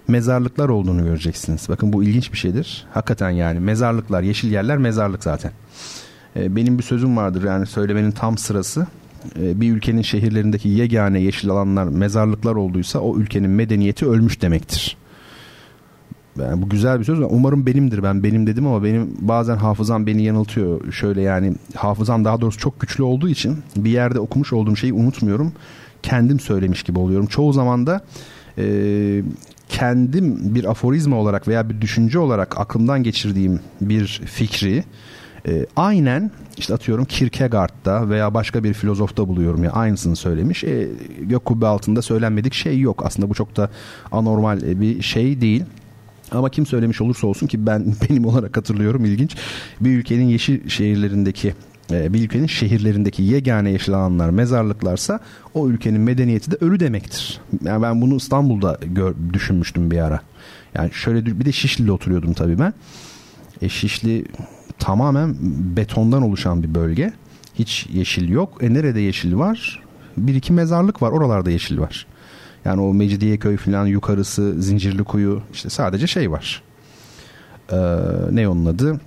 [0.07, 1.69] mezarlıklar olduğunu göreceksiniz.
[1.69, 2.85] Bakın bu ilginç bir şeydir.
[2.93, 5.51] Hakikaten yani mezarlıklar, yeşil yerler mezarlık zaten.
[6.35, 8.87] Ee, benim bir sözüm vardır yani söylemenin tam sırası.
[9.39, 14.97] Ee, bir ülkenin şehirlerindeki yegane yeşil alanlar mezarlıklar olduysa o ülkenin medeniyeti ölmüş demektir.
[16.45, 17.19] Yani bu güzel bir söz.
[17.29, 18.03] Umarım benimdir.
[18.03, 20.93] Ben benim dedim ama benim bazen hafızam beni yanıltıyor.
[20.93, 25.53] Şöyle yani hafızam daha doğrusu çok güçlü olduğu için bir yerde okumuş olduğum şeyi unutmuyorum.
[26.03, 27.27] Kendim söylemiş gibi oluyorum.
[27.27, 28.01] Çoğu zaman da
[28.57, 29.21] e,
[29.69, 34.83] kendim bir aforizma olarak veya bir düşünce olarak aklımdan geçirdiğim bir fikri
[35.47, 40.63] e, aynen işte atıyorum Kierkegaard'da veya başka bir filozofta buluyorum ya aynısını söylemiş.
[40.63, 40.87] E,
[41.21, 43.03] gök kubbe altında söylenmedik şey yok.
[43.05, 43.69] Aslında bu çok da
[44.11, 45.63] anormal bir şey değil.
[46.31, 49.35] Ama kim söylemiş olursa olsun ki ben benim olarak hatırlıyorum ilginç.
[49.81, 51.53] Bir ülkenin yeşil şehirlerindeki
[51.91, 55.19] e, bir ülkenin şehirlerindeki yegane yeşil alanlar mezarlıklarsa
[55.53, 57.41] o ülkenin medeniyeti de ölü demektir.
[57.63, 60.21] Yani ben bunu İstanbul'da gör, düşünmüştüm bir ara.
[60.73, 62.73] Yani şöyle bir de Şişli'de oturuyordum tabii ben.
[63.61, 64.25] E Şişli
[64.79, 65.35] tamamen
[65.75, 67.13] betondan oluşan bir bölge.
[67.55, 68.57] Hiç yeşil yok.
[68.63, 69.83] E nerede yeşil var?
[70.17, 71.11] Bir iki mezarlık var.
[71.11, 72.07] Oralarda yeşil var.
[72.65, 76.63] Yani o Mecidiyeköy falan yukarısı Zincirli Kuyu işte sadece şey var.
[77.71, 77.77] Ee,
[78.31, 78.99] ne onun adı?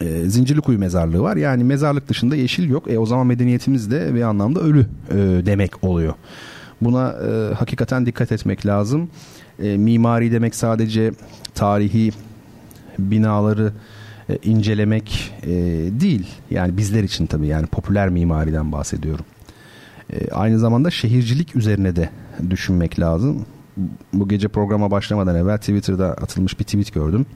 [0.00, 1.36] Ee, Zincirli Kuyu mezarlığı var.
[1.36, 2.90] Yani mezarlık dışında yeşil yok.
[2.90, 6.14] E o zaman medeniyetimiz de bir anlamda ölü e, demek oluyor.
[6.80, 9.08] Buna e, hakikaten dikkat etmek lazım.
[9.62, 11.12] E, mimari demek sadece
[11.54, 12.12] tarihi
[12.98, 13.72] binaları
[14.28, 15.48] e, incelemek e,
[16.00, 16.26] değil.
[16.50, 19.24] Yani bizler için tabii yani popüler mimariden bahsediyorum.
[20.12, 22.10] E, aynı zamanda şehircilik üzerine de
[22.50, 23.46] düşünmek lazım.
[24.12, 27.26] Bu gece programa başlamadan evvel Twitter'da atılmış bir tweet gördüm.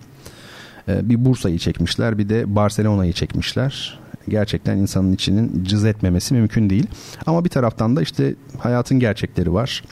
[0.88, 3.98] E, bir Bursa'yı çekmişler bir de Barcelona'yı çekmişler.
[4.28, 6.86] Gerçekten insanın içinin cız etmemesi mümkün değil.
[7.26, 9.84] Ama bir taraftan da işte hayatın gerçekleri var.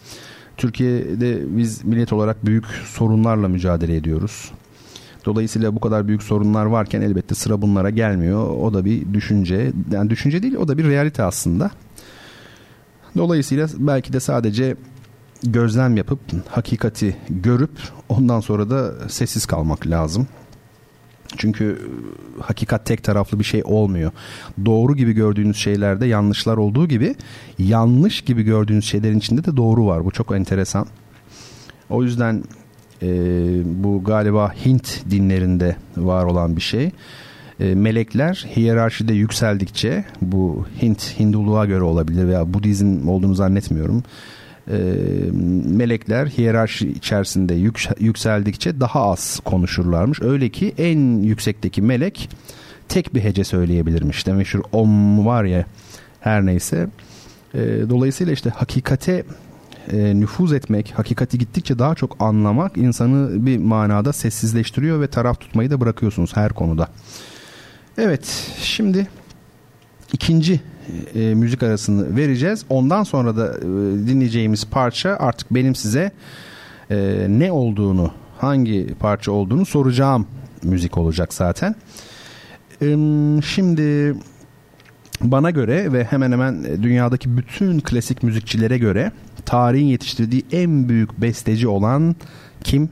[0.56, 4.50] Türkiye'de biz millet olarak büyük sorunlarla mücadele ediyoruz.
[5.24, 8.50] Dolayısıyla bu kadar büyük sorunlar varken elbette sıra bunlara gelmiyor.
[8.50, 9.72] O da bir düşünce.
[9.90, 11.70] Yani düşünce değil o da bir realite aslında.
[13.16, 14.76] Dolayısıyla belki de sadece
[15.42, 17.70] gözlem yapıp hakikati görüp
[18.08, 20.26] ondan sonra da sessiz kalmak lazım.
[21.36, 21.90] Çünkü
[22.40, 24.10] hakikat tek taraflı bir şey olmuyor.
[24.64, 27.14] Doğru gibi gördüğünüz şeylerde yanlışlar olduğu gibi
[27.58, 30.04] yanlış gibi gördüğünüz şeylerin içinde de doğru var.
[30.04, 30.86] Bu çok enteresan.
[31.90, 32.44] O yüzden
[33.02, 33.08] e,
[33.64, 36.90] bu galiba Hint dinlerinde var olan bir şey.
[37.60, 44.02] E, melekler hiyerarşide yükseldikçe bu Hint Hinduluğa göre olabilir veya Budizm olduğunu zannetmiyorum.
[44.70, 44.76] E,
[45.64, 50.22] melekler hiyerarşi içerisinde yük, yükseldikçe daha az konuşurlarmış.
[50.22, 52.30] Öyle ki en yüksekteki melek
[52.88, 54.26] tek bir hece söyleyebilirmiş.
[54.26, 55.64] Demek şu om var ya
[56.20, 56.88] her neyse.
[57.54, 57.58] E,
[57.90, 59.24] dolayısıyla işte hakikate
[59.92, 65.70] e, nüfuz etmek, hakikati gittikçe daha çok anlamak insanı bir manada sessizleştiriyor ve taraf tutmayı
[65.70, 66.88] da bırakıyorsunuz her konuda.
[67.98, 69.06] Evet, şimdi
[70.12, 70.60] ikinci
[71.14, 72.64] e, müzik arasını vereceğiz.
[72.68, 73.62] Ondan sonra da e,
[74.06, 76.12] dinleyeceğimiz parça artık benim size
[76.90, 80.26] e, ne olduğunu, hangi parça olduğunu soracağım
[80.62, 81.74] müzik olacak zaten.
[82.82, 82.86] E,
[83.42, 84.14] şimdi
[85.20, 89.12] bana göre ve hemen hemen dünyadaki bütün klasik müzikçilere göre
[89.46, 92.16] tarihin yetiştirdiği en büyük besteci olan
[92.64, 92.90] kim?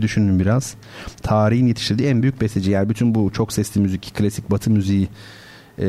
[0.00, 0.74] Düşünün biraz.
[1.22, 2.70] Tarihin yetiştirdiği en büyük besteci.
[2.70, 5.08] Yani bütün bu çok sesli müzik, klasik batı müziği
[5.78, 5.86] e,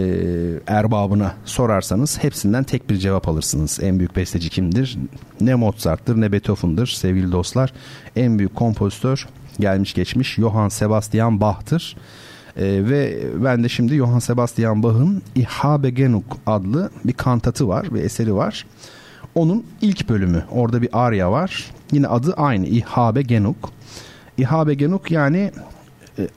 [0.68, 3.80] erbabına sorarsanız hepsinden tek bir cevap alırsınız.
[3.82, 4.98] En büyük besteci kimdir?
[5.42, 7.74] Ne Mozart'tır ne Beethoven'dır sevgili dostlar.
[8.16, 9.28] En büyük kompozitör
[9.60, 11.96] gelmiş geçmiş Johann Sebastian Bach'tır.
[12.58, 18.04] E, ve ben de şimdi Johann Sebastian Bach'ın İhabe Genug adlı bir kantatı var, bir
[18.04, 18.66] eseri var.
[19.36, 20.44] Onun ilk bölümü.
[20.52, 21.72] Orada bir arya var.
[21.92, 22.66] Yine adı aynı.
[22.66, 23.56] İhabe Genug.
[24.38, 25.52] İhabe Genug yani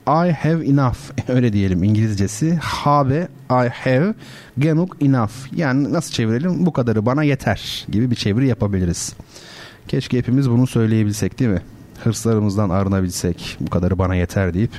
[0.07, 2.55] I have enough öyle diyelim İngilizcesi.
[2.55, 4.13] Have I have
[4.59, 5.31] genug enough.
[5.55, 6.65] Yani nasıl çevirelim?
[6.65, 9.15] Bu kadarı bana yeter gibi bir çeviri yapabiliriz.
[9.87, 11.61] Keşke hepimiz bunu söyleyebilsek değil mi?
[12.03, 13.57] Hırslarımızdan arınabilsek.
[13.59, 14.71] Bu kadarı bana yeter deyip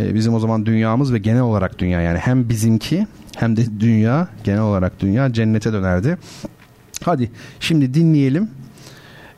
[0.00, 4.28] e, bizim o zaman dünyamız ve genel olarak dünya yani hem bizimki hem de dünya
[4.44, 6.18] genel olarak dünya cennete dönerdi.
[7.04, 8.50] Hadi şimdi dinleyelim.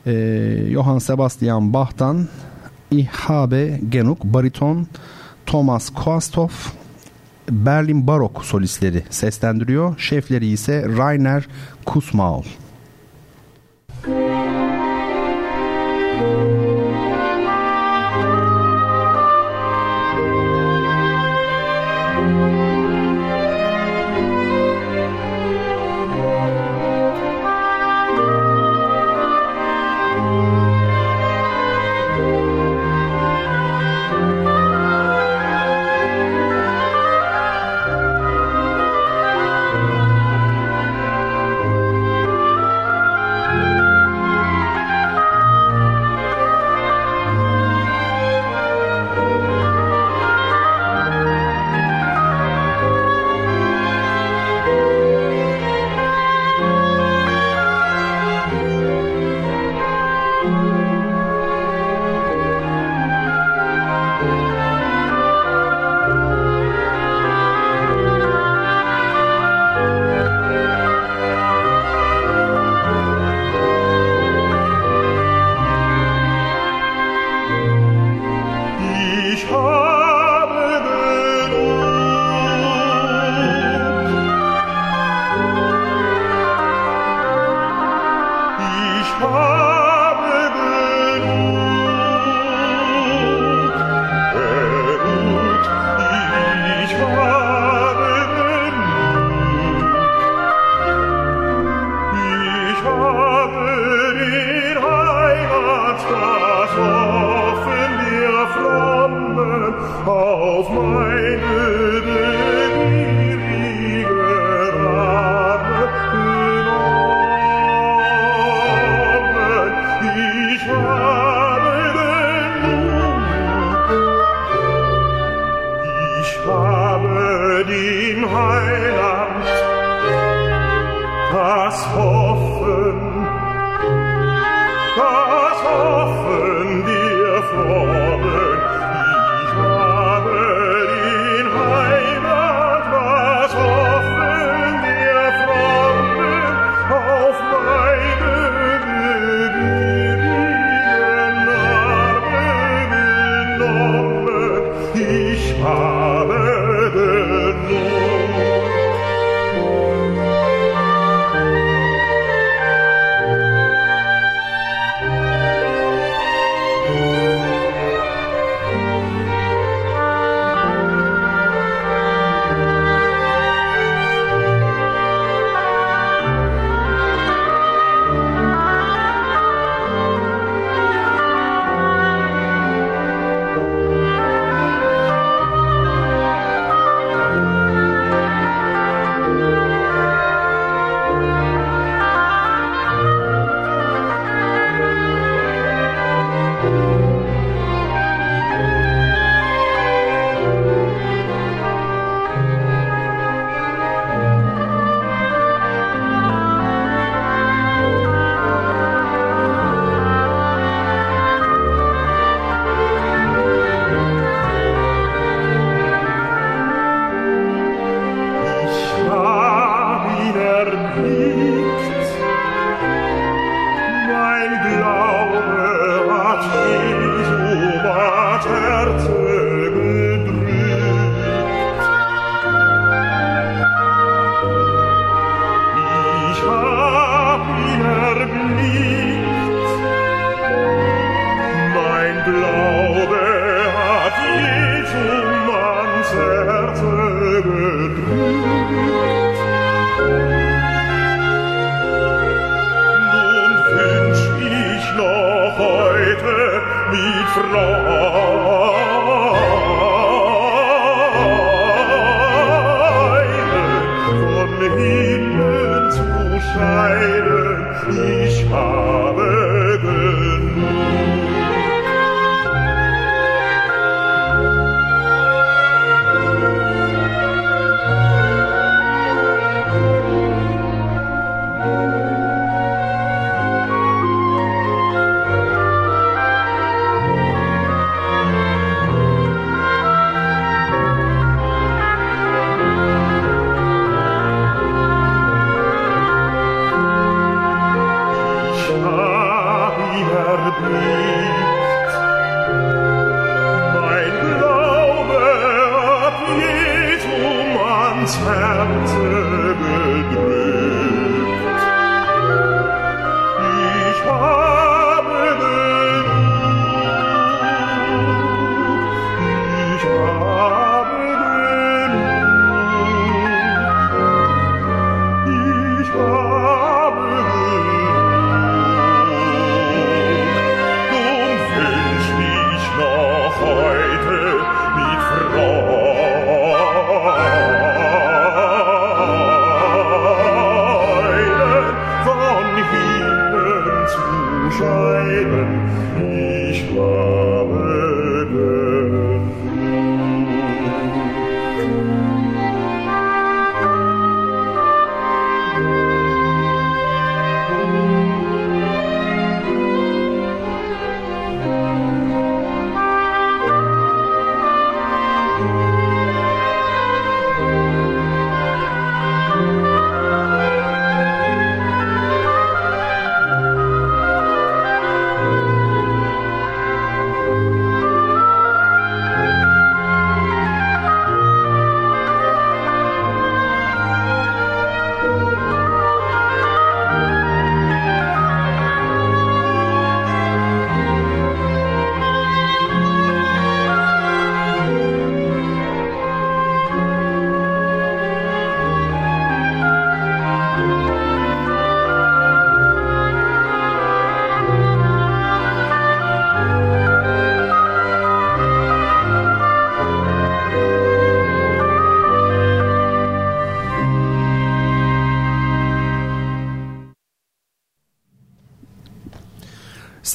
[0.07, 2.27] Ee, Johann Sebastian Bach'tan
[2.91, 4.87] İhabe Genuk bariton
[5.45, 6.73] Thomas Koastoff
[7.49, 9.99] Berlin Barok solistleri seslendiriyor.
[9.99, 11.47] Şefleri ise Rainer
[11.85, 12.43] Kusmaul.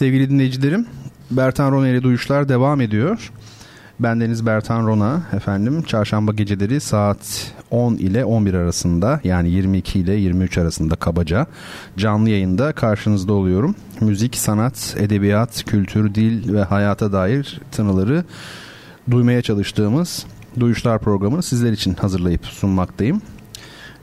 [0.01, 0.87] Sevgili dinleyicilerim.
[1.31, 3.33] Bertan Rona ile duyuşlar devam ediyor.
[4.01, 5.83] Bendeniz Bertan Rona efendim.
[5.83, 11.47] Çarşamba geceleri saat 10 ile 11 arasında yani 22 ile 23 arasında kabaca
[11.97, 13.75] canlı yayında karşınızda oluyorum.
[14.01, 18.25] Müzik, sanat, edebiyat, kültür, dil ve hayata dair tınıları
[19.11, 20.27] duymaya çalıştığımız
[20.61, 23.23] Duyuşlar programını sizler için hazırlayıp sunmaktayım.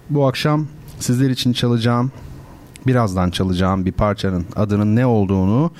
[0.10, 0.68] Bu akşam
[1.00, 2.12] sizler için çalacağım
[2.88, 5.72] birazdan çalacağım bir parçanın adının ne olduğunu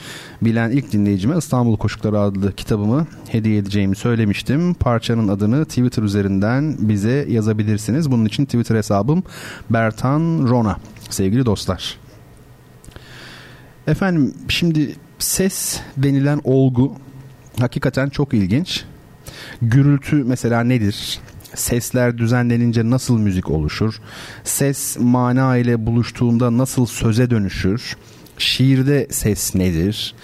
[0.42, 4.74] bilen ilk dinleyicime İstanbul Koşukları adlı kitabımı hediye edeceğimi söylemiştim.
[4.74, 8.12] Parçanın adını Twitter üzerinden bize yazabilirsiniz.
[8.12, 9.24] Bunun için Twitter hesabım
[9.70, 10.78] Bertan Rona
[11.10, 11.98] sevgili dostlar.
[13.88, 16.96] Efendim şimdi ses denilen olgu
[17.60, 18.84] hakikaten çok ilginç.
[19.62, 21.20] Gürültü mesela nedir?
[21.58, 24.00] Sesler düzenlenince nasıl müzik oluşur?
[24.44, 27.98] Ses mana ile buluştuğunda nasıl söze dönüşür?
[28.38, 30.16] Şiirde ses nedir?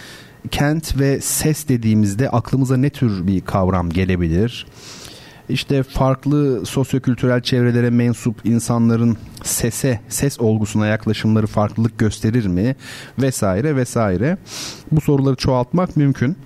[0.51, 4.65] Kent ve ses dediğimizde aklımıza ne tür bir kavram gelebilir?
[5.49, 12.75] İşte farklı sosyokültürel çevrelere mensup insanların sese, ses olgusuna yaklaşımları farklılık gösterir mi?
[13.21, 14.37] Vesaire vesaire.
[14.91, 16.37] Bu soruları çoğaltmak mümkün.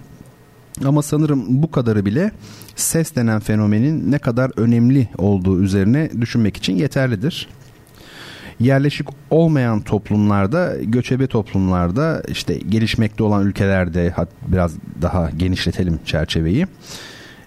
[0.86, 2.32] Ama sanırım bu kadarı bile
[2.80, 7.48] ses denen fenomenin ne kadar önemli olduğu üzerine düşünmek için yeterlidir.
[8.60, 14.14] Yerleşik olmayan toplumlarda, göçebe toplumlarda, işte gelişmekte olan ülkelerde
[14.48, 16.68] biraz daha genişletelim çerçeveyi.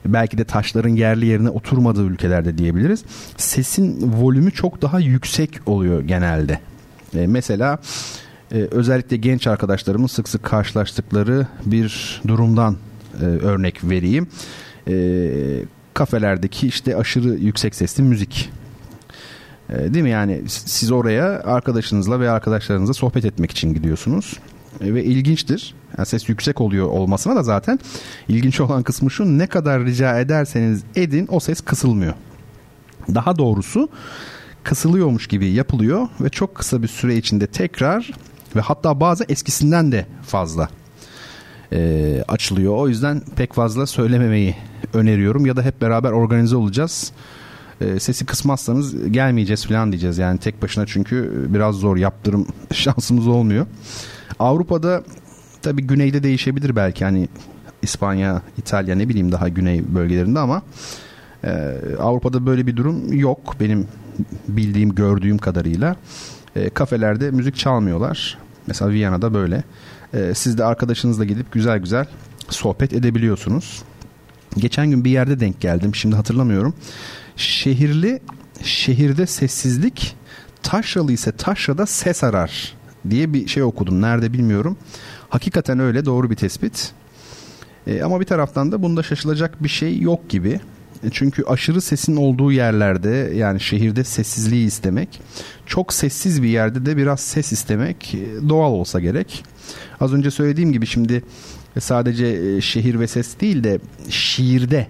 [0.07, 3.05] Belki de taşların yerli yerine oturmadığı ülkelerde diyebiliriz.
[3.37, 6.61] Sesin volümü çok daha yüksek oluyor genelde.
[7.14, 7.78] E, mesela
[8.53, 12.76] e, özellikle genç arkadaşlarımın sık sık karşılaştıkları bir durumdan
[13.20, 14.26] e, örnek vereyim.
[14.89, 15.64] E,
[15.95, 18.51] kafelerdeki işte aşırı yüksek sesli müzik.
[19.70, 24.39] E, değil mi yani siz oraya arkadaşınızla ve arkadaşlarınızla sohbet etmek için gidiyorsunuz.
[24.81, 25.74] E, ve ilginçtir.
[25.99, 27.78] Yani ses yüksek oluyor olmasına da zaten
[28.28, 32.14] ilginç olan kısmı şu ne kadar rica ederseniz edin o ses kısılmıyor.
[33.14, 33.89] Daha doğrusu
[34.64, 38.11] kısılıyormuş gibi yapılıyor ve çok kısa bir süre içinde tekrar
[38.57, 40.68] ve hatta bazı eskisinden de fazla
[41.72, 42.76] e, açılıyor.
[42.76, 44.56] O yüzden pek fazla söylememeyi
[44.94, 47.12] öneriyorum ya da hep beraber organize olacağız.
[47.80, 50.18] E, sesi kısmazsanız gelmeyeceğiz falan diyeceğiz.
[50.18, 53.66] Yani tek başına çünkü biraz zor yaptırım şansımız olmuyor.
[54.38, 55.02] Avrupa'da
[55.62, 57.28] tabii güneyde değişebilir belki hani
[57.82, 60.62] İspanya, İtalya ne bileyim daha güney bölgelerinde ama
[61.44, 61.50] e,
[61.98, 63.88] Avrupa'da böyle bir durum yok benim
[64.48, 65.96] bildiğim gördüğüm kadarıyla.
[66.56, 68.38] E, kafelerde müzik çalmıyorlar.
[68.66, 69.62] Mesela Viyana'da böyle.
[70.14, 72.06] E, siz de arkadaşınızla gidip güzel güzel
[72.48, 73.82] sohbet edebiliyorsunuz.
[74.56, 75.94] Geçen gün bir yerde denk geldim.
[75.94, 76.74] Şimdi hatırlamıyorum.
[77.36, 78.20] Şehirli
[78.62, 80.16] şehirde sessizlik,
[80.62, 82.76] taşralı ise taşrada ses arar
[83.11, 84.02] diye bir şey okudum.
[84.02, 84.76] Nerede bilmiyorum.
[85.28, 86.92] Hakikaten öyle doğru bir tespit.
[87.86, 90.61] E, ama bir taraftan da bunda şaşılacak bir şey yok gibi.
[91.05, 95.20] E, çünkü aşırı sesin olduğu yerlerde yani şehirde sessizliği istemek,
[95.66, 99.44] çok sessiz bir yerde de biraz ses istemek e, doğal olsa gerek.
[100.01, 101.22] Az önce söylediğim gibi şimdi
[101.78, 103.78] sadece e, şehir ve ses değil de
[104.09, 104.86] şiirde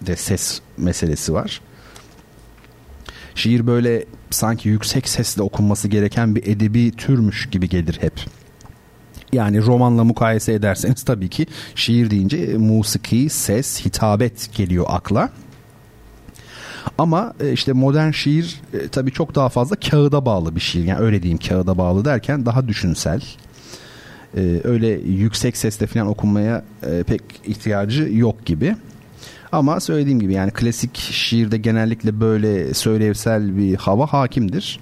[0.00, 1.60] de ses meselesi var.
[3.34, 8.12] Şiir böyle sanki yüksek sesle okunması gereken bir edebi türmüş gibi gelir hep.
[9.32, 15.30] Yani romanla mukayese ederseniz tabii ki şiir deyince e, musiki, ses, hitabet geliyor akla.
[16.98, 20.84] Ama e, işte modern şiir e, tabii çok daha fazla kağıda bağlı bir şiir.
[20.84, 23.22] Yani öyle diyeyim kağıda bağlı derken daha düşünsel.
[24.64, 26.64] Öyle yüksek sesle falan okunmaya
[27.06, 28.76] pek ihtiyacı yok gibi.
[29.52, 34.80] Ama söylediğim gibi yani klasik şiirde genellikle böyle söylevsel bir hava hakimdir.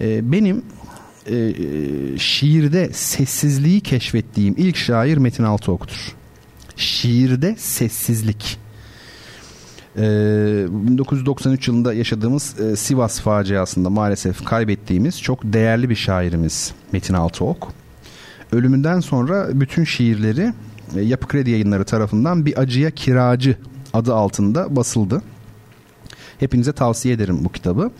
[0.00, 0.62] Benim
[1.30, 1.54] e,
[2.18, 6.14] şiirde sessizliği keşfettiğim ilk şair Metin Altıok'tur.
[6.76, 8.58] Şiirde sessizlik.
[9.96, 10.02] E,
[10.70, 17.72] 1993 yılında yaşadığımız e, Sivas faciasında maalesef kaybettiğimiz çok değerli bir şairimiz Metin Altıok.
[18.52, 20.52] Ölümünden sonra bütün şiirleri
[20.96, 23.56] e, Yapı Kredi Yayınları tarafından bir acıya kiracı
[23.92, 25.22] adı altında basıldı.
[26.38, 27.90] Hepinize tavsiye ederim bu kitabı.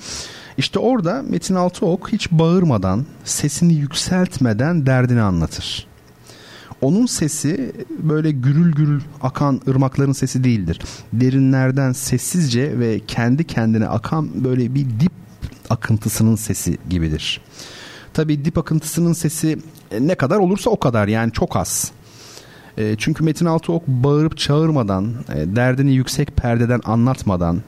[0.58, 5.86] İşte orada Metin Altıok hiç bağırmadan, sesini yükseltmeden derdini anlatır.
[6.80, 10.80] Onun sesi böyle gürül gürül akan ırmakların sesi değildir.
[11.12, 15.12] Derinlerden sessizce ve kendi kendine akan böyle bir dip
[15.70, 17.40] akıntısının sesi gibidir.
[18.14, 19.58] Tabi dip akıntısının sesi
[20.00, 21.92] ne kadar olursa o kadar yani çok az.
[22.78, 27.62] E, çünkü Metin Altıok bağırıp çağırmadan, e, derdini yüksek perdeden anlatmadan,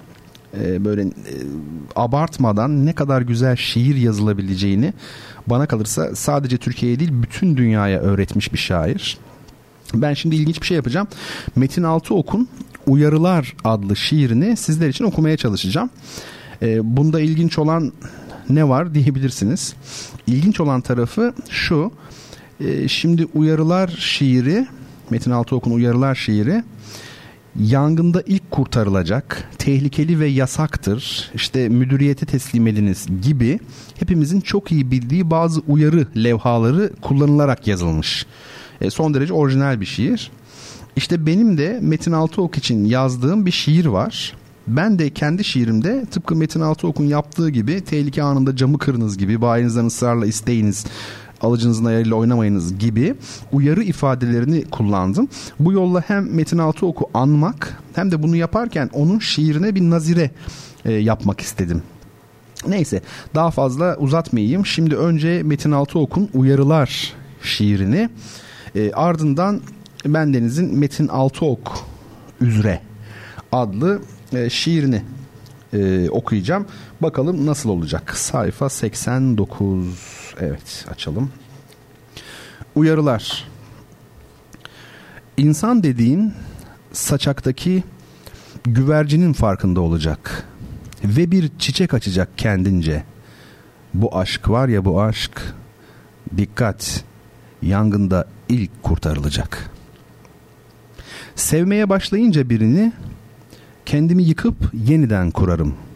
[0.60, 1.34] e, böyle e,
[1.96, 4.92] abartmadan ne kadar güzel şiir yazılabileceğini
[5.46, 9.18] bana kalırsa sadece Türkiye'ye değil bütün dünyaya öğretmiş bir şair.
[9.94, 11.08] Ben şimdi ilginç bir şey yapacağım.
[11.56, 12.48] Metin Altıok'un
[12.86, 15.90] Uyarılar adlı şiirini sizler için okumaya çalışacağım.
[16.62, 17.92] E, bunda ilginç olan
[18.50, 19.74] ne var diyebilirsiniz.
[20.26, 21.92] İlginç olan tarafı şu.
[22.88, 24.66] Şimdi Uyarılar şiiri
[25.10, 26.62] Metin Altıok'un Uyarılar şiiri
[27.56, 33.58] yangında ilk kurtarılacak, tehlikeli ve yasaktır, işte müdüriyete teslim ediniz gibi
[33.98, 38.26] hepimizin çok iyi bildiği bazı uyarı levhaları kullanılarak yazılmış.
[38.80, 40.30] E, son derece orijinal bir şiir.
[40.96, 44.36] İşte benim de Metin Altıok için yazdığım bir şiir var.
[44.66, 49.86] Ben de kendi şiirimde tıpkı Metin Altıok'un yaptığı gibi tehlike anında camı kırınız gibi bayinizden
[49.86, 50.86] ısrarla isteyiniz
[51.40, 53.14] alıcınızın ayarıyla oynamayınız gibi
[53.52, 55.28] uyarı ifadelerini kullandım.
[55.60, 60.30] Bu yolla hem Metin Altıok'u anmak hem de bunu yaparken onun şiirine bir nazire
[60.84, 61.82] e, yapmak istedim.
[62.66, 63.02] Neyse
[63.34, 64.66] daha fazla uzatmayayım.
[64.66, 67.12] Şimdi önce Metin Altıok'un Uyarılar
[67.42, 68.10] şiirini
[68.74, 69.60] e, ardından
[70.06, 71.78] Bendeniz'in Metin Altıok
[72.40, 72.80] üzere
[73.52, 75.02] adlı e, şiirini
[75.72, 76.66] e, okuyacağım.
[77.00, 78.16] Bakalım nasıl olacak.
[78.16, 80.17] Sayfa 89.
[80.40, 81.30] Evet açalım.
[82.74, 83.44] Uyarılar.
[85.36, 86.32] İnsan dediğin
[86.92, 87.82] saçaktaki
[88.64, 90.44] güvercinin farkında olacak
[91.04, 93.04] ve bir çiçek açacak kendince.
[93.94, 95.54] Bu aşk var ya bu aşk
[96.36, 97.04] dikkat
[97.62, 99.70] yangında ilk kurtarılacak.
[101.36, 102.92] Sevmeye başlayınca birini
[103.86, 105.87] kendimi yıkıp yeniden kurarım.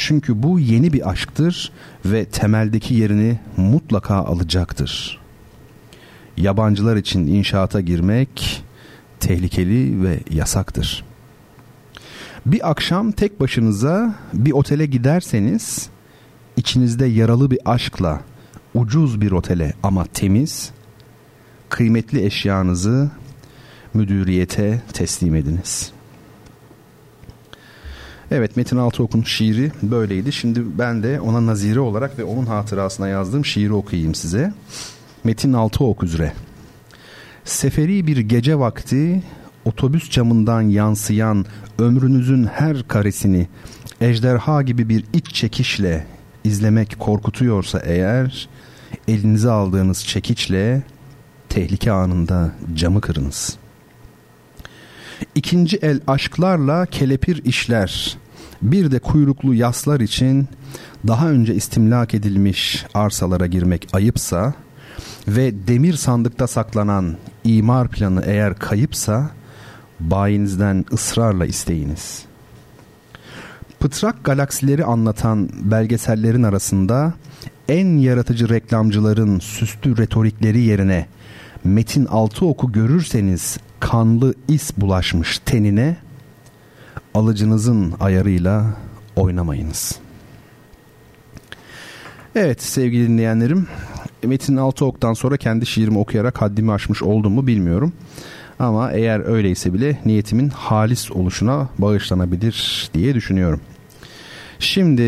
[0.00, 1.72] Çünkü bu yeni bir aşktır
[2.04, 5.20] ve temeldeki yerini mutlaka alacaktır.
[6.36, 8.62] Yabancılar için inşaata girmek
[9.20, 11.04] tehlikeli ve yasaktır.
[12.46, 15.88] Bir akşam tek başınıza bir otele giderseniz
[16.56, 18.20] içinizde yaralı bir aşkla
[18.74, 20.70] ucuz bir otele ama temiz
[21.68, 23.10] kıymetli eşyanızı
[23.94, 25.97] müdüriyete teslim ediniz.
[28.30, 30.32] Evet Metin Altıok'un şiiri böyleydi.
[30.32, 34.52] Şimdi ben de ona nazire olarak ve onun hatırasına yazdığım şiiri okuyayım size.
[35.24, 36.32] Metin Altıok üzere.
[37.44, 39.22] Seferi bir gece vakti
[39.64, 41.46] otobüs camından yansıyan
[41.78, 43.48] ömrünüzün her karesini
[44.00, 46.06] ejderha gibi bir iç çekişle
[46.44, 48.48] izlemek korkutuyorsa eğer
[49.08, 50.82] elinize aldığınız çekiçle
[51.48, 53.58] tehlike anında camı kırınız.
[55.34, 58.16] İkinci el aşklarla kelepir işler,
[58.62, 60.48] bir de kuyruklu yaslar için
[61.06, 64.54] daha önce istimlak edilmiş arsalara girmek ayıpsa
[65.28, 69.30] ve demir sandıkta saklanan imar planı eğer kayıpsa
[70.00, 72.22] bayinizden ısrarla isteyiniz.
[73.80, 77.12] Pıtrak galaksileri anlatan belgesellerin arasında
[77.68, 81.06] en yaratıcı reklamcıların süslü retorikleri yerine
[81.64, 85.96] Metin Altıok'u görürseniz kanlı is bulaşmış tenine
[87.14, 88.64] alıcınızın ayarıyla
[89.16, 89.98] oynamayınız.
[92.34, 93.68] Evet sevgili dinleyenlerim
[94.24, 97.92] Metin Altıok'tan sonra kendi şiirimi okuyarak haddimi aşmış oldum mu bilmiyorum.
[98.58, 103.60] Ama eğer öyleyse bile niyetimin halis oluşuna bağışlanabilir diye düşünüyorum.
[104.58, 105.02] Şimdi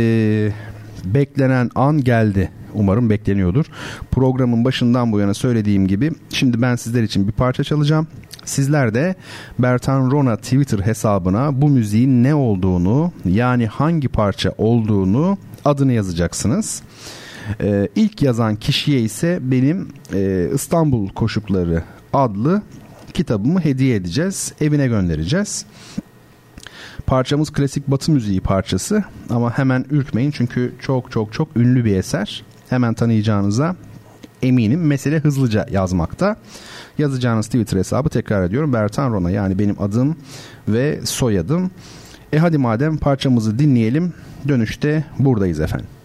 [1.04, 2.50] beklenen an geldi.
[2.74, 3.64] Umarım bekleniyordur.
[4.10, 8.06] Programın başından bu yana söylediğim gibi şimdi ben sizler için bir parça çalacağım.
[8.44, 9.14] Sizler de
[9.58, 16.82] Bertan Rona Twitter hesabına bu müziğin ne olduğunu yani hangi parça olduğunu adını yazacaksınız.
[17.60, 22.62] Ee, ilk yazan kişiye ise benim e, İstanbul Koşukları adlı
[23.14, 24.52] kitabımı hediye edeceğiz.
[24.60, 25.64] Evine göndereceğiz.
[27.06, 32.44] Parçamız klasik batı müziği parçası ama hemen ürkmeyin çünkü çok çok çok ünlü bir eser.
[32.70, 33.76] Hemen tanıyacağınıza
[34.42, 34.86] eminim.
[34.86, 36.36] Mesele hızlıca yazmakta.
[36.98, 38.72] Yazacağınız Twitter hesabı tekrar ediyorum.
[38.72, 40.16] Bertan Rona yani benim adım
[40.68, 41.70] ve soyadım.
[42.32, 44.12] E hadi madem parçamızı dinleyelim.
[44.48, 45.99] Dönüşte buradayız efendim.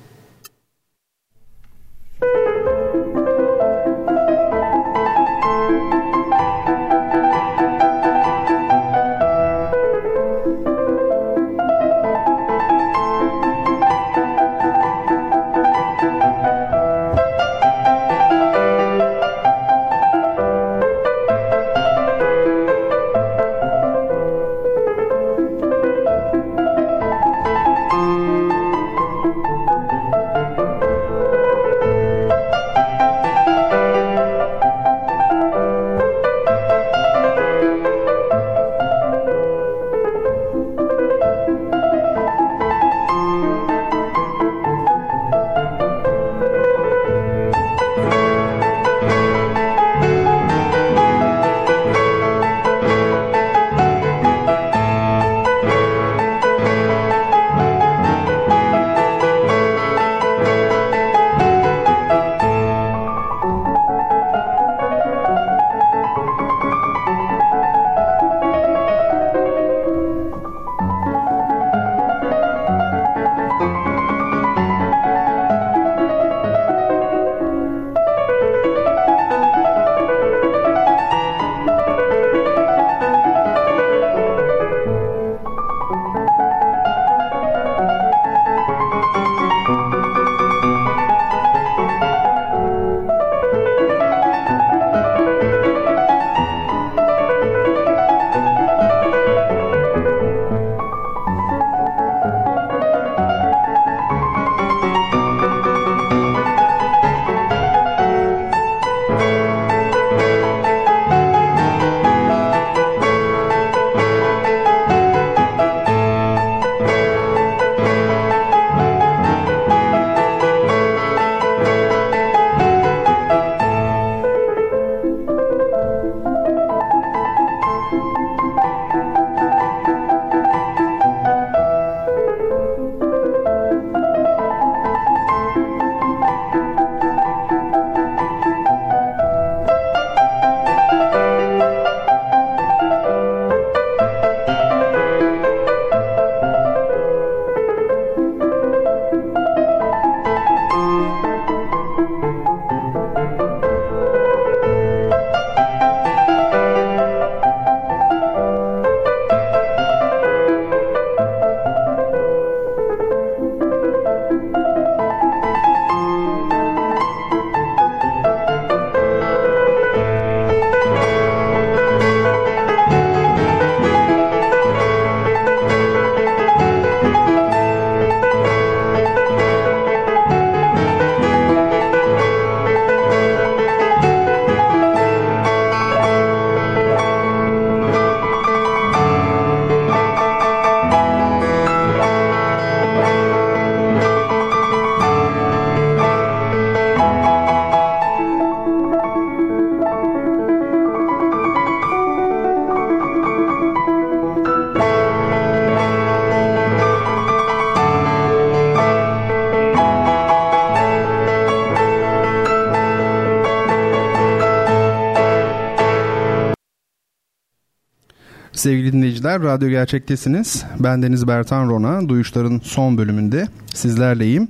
[219.36, 219.42] Dinleyiciler.
[219.42, 220.66] Radyo Gerçek'tesiniz.
[220.80, 222.10] Ben Deniz Bertan Rona.
[222.10, 224.48] Duyuşların son bölümünde sizlerleyim.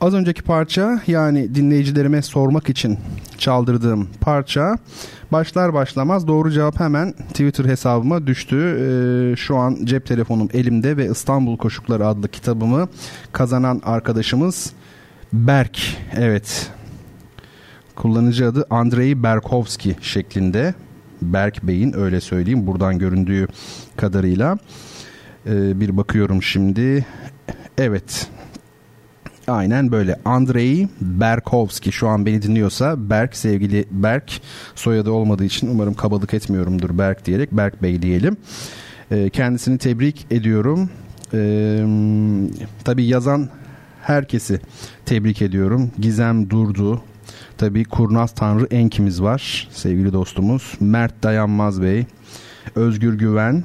[0.00, 2.98] Az önceki parça yani dinleyicilerime sormak için
[3.38, 4.76] çaldırdığım parça
[5.32, 8.56] başlar başlamaz doğru cevap hemen Twitter hesabıma düştü.
[8.56, 12.88] Ee, şu an cep telefonum elimde ve İstanbul Koşukları adlı kitabımı
[13.32, 14.72] kazanan arkadaşımız
[15.32, 15.78] Berk.
[16.16, 16.70] Evet
[17.96, 20.74] kullanıcı adı Andrei Berkovski şeklinde.
[21.32, 23.48] Berk Bey'in öyle söyleyeyim buradan göründüğü
[23.96, 24.58] kadarıyla.
[25.46, 27.06] Ee, bir bakıyorum şimdi.
[27.78, 28.28] Evet
[29.48, 30.20] Aynen böyle.
[30.24, 34.40] Andrei Berkovski şu an beni dinliyorsa Berk sevgili Berk
[34.74, 38.36] soyadı olmadığı için umarım kabalık etmiyorumdur Berk diyerek Berk Bey diyelim.
[39.10, 40.90] Ee, kendisini tebrik ediyorum.
[41.34, 41.84] Ee,
[42.84, 43.48] tabii yazan
[44.02, 44.60] herkesi
[45.06, 45.90] tebrik ediyorum.
[45.98, 47.02] Gizem Durdu,
[47.58, 50.74] tabii Kurnaz Tanrı Enkimiz var sevgili dostumuz.
[50.80, 52.06] Mert Dayanmaz Bey,
[52.74, 53.64] Özgür Güven,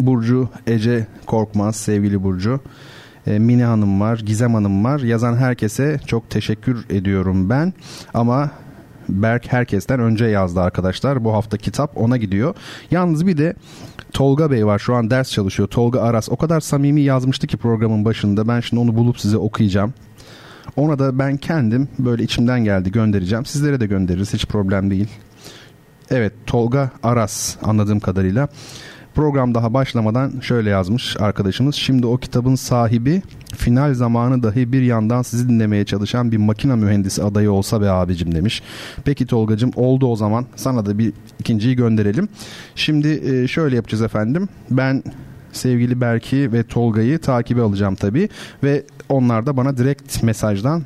[0.00, 2.60] Burcu Ece Korkmaz sevgili Burcu.
[3.26, 5.00] E, Mine Hanım var, Gizem Hanım var.
[5.00, 7.72] Yazan herkese çok teşekkür ediyorum ben.
[8.14, 8.50] Ama
[9.08, 11.24] Berk herkesten önce yazdı arkadaşlar.
[11.24, 12.54] Bu hafta kitap ona gidiyor.
[12.90, 13.54] Yalnız bir de
[14.12, 15.68] Tolga Bey var şu an ders çalışıyor.
[15.68, 18.48] Tolga Aras o kadar samimi yazmıştı ki programın başında.
[18.48, 19.94] Ben şimdi onu bulup size okuyacağım.
[20.76, 23.44] Ona da ben kendim böyle içimden geldi göndereceğim.
[23.44, 25.08] Sizlere de göndeririz hiç problem değil.
[26.10, 28.48] Evet Tolga Aras anladığım kadarıyla.
[29.14, 31.74] Program daha başlamadan şöyle yazmış arkadaşımız.
[31.74, 33.22] Şimdi o kitabın sahibi
[33.54, 38.34] final zamanı dahi bir yandan sizi dinlemeye çalışan bir makina mühendisi adayı olsa be abicim
[38.34, 38.62] demiş.
[39.04, 42.28] Peki Tolgacım oldu o zaman sana da bir ikinciyi gönderelim.
[42.74, 44.48] Şimdi e, şöyle yapacağız efendim.
[44.70, 45.02] Ben
[45.52, 48.28] sevgili Berki ve Tolga'yı takibe alacağım tabii
[48.62, 50.82] ve onlar da bana direkt mesajdan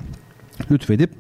[0.71, 1.11] lütfedip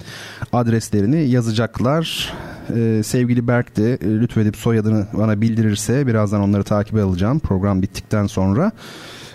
[0.52, 2.32] adreslerini yazacaklar.
[2.76, 8.26] Ee, sevgili Berk de e, lütfedip soyadını bana bildirirse birazdan onları takibe alacağım program bittikten
[8.26, 8.72] sonra.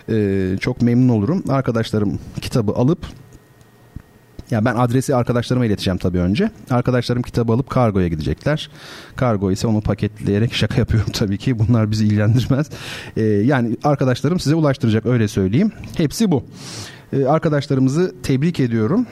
[0.09, 1.43] Ee, çok memnun olurum.
[1.49, 3.05] Arkadaşlarım kitabı alıp
[4.51, 6.51] ya ben adresi arkadaşlarıma ileteceğim tabii önce.
[6.69, 8.69] Arkadaşlarım kitabı alıp kargoya gidecekler.
[9.15, 11.59] Kargo ise onu paketleyerek şaka yapıyorum tabii ki.
[11.59, 12.69] Bunlar bizi ilgilendirmez.
[13.17, 15.71] Ee, yani arkadaşlarım size ulaştıracak öyle söyleyeyim.
[15.97, 16.43] Hepsi bu.
[17.15, 19.05] Ee, arkadaşlarımızı tebrik ediyorum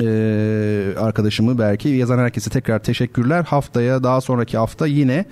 [0.00, 3.44] e, arkadaşımı belki yazan herkese tekrar teşekkürler.
[3.44, 5.24] Haftaya daha sonraki hafta yine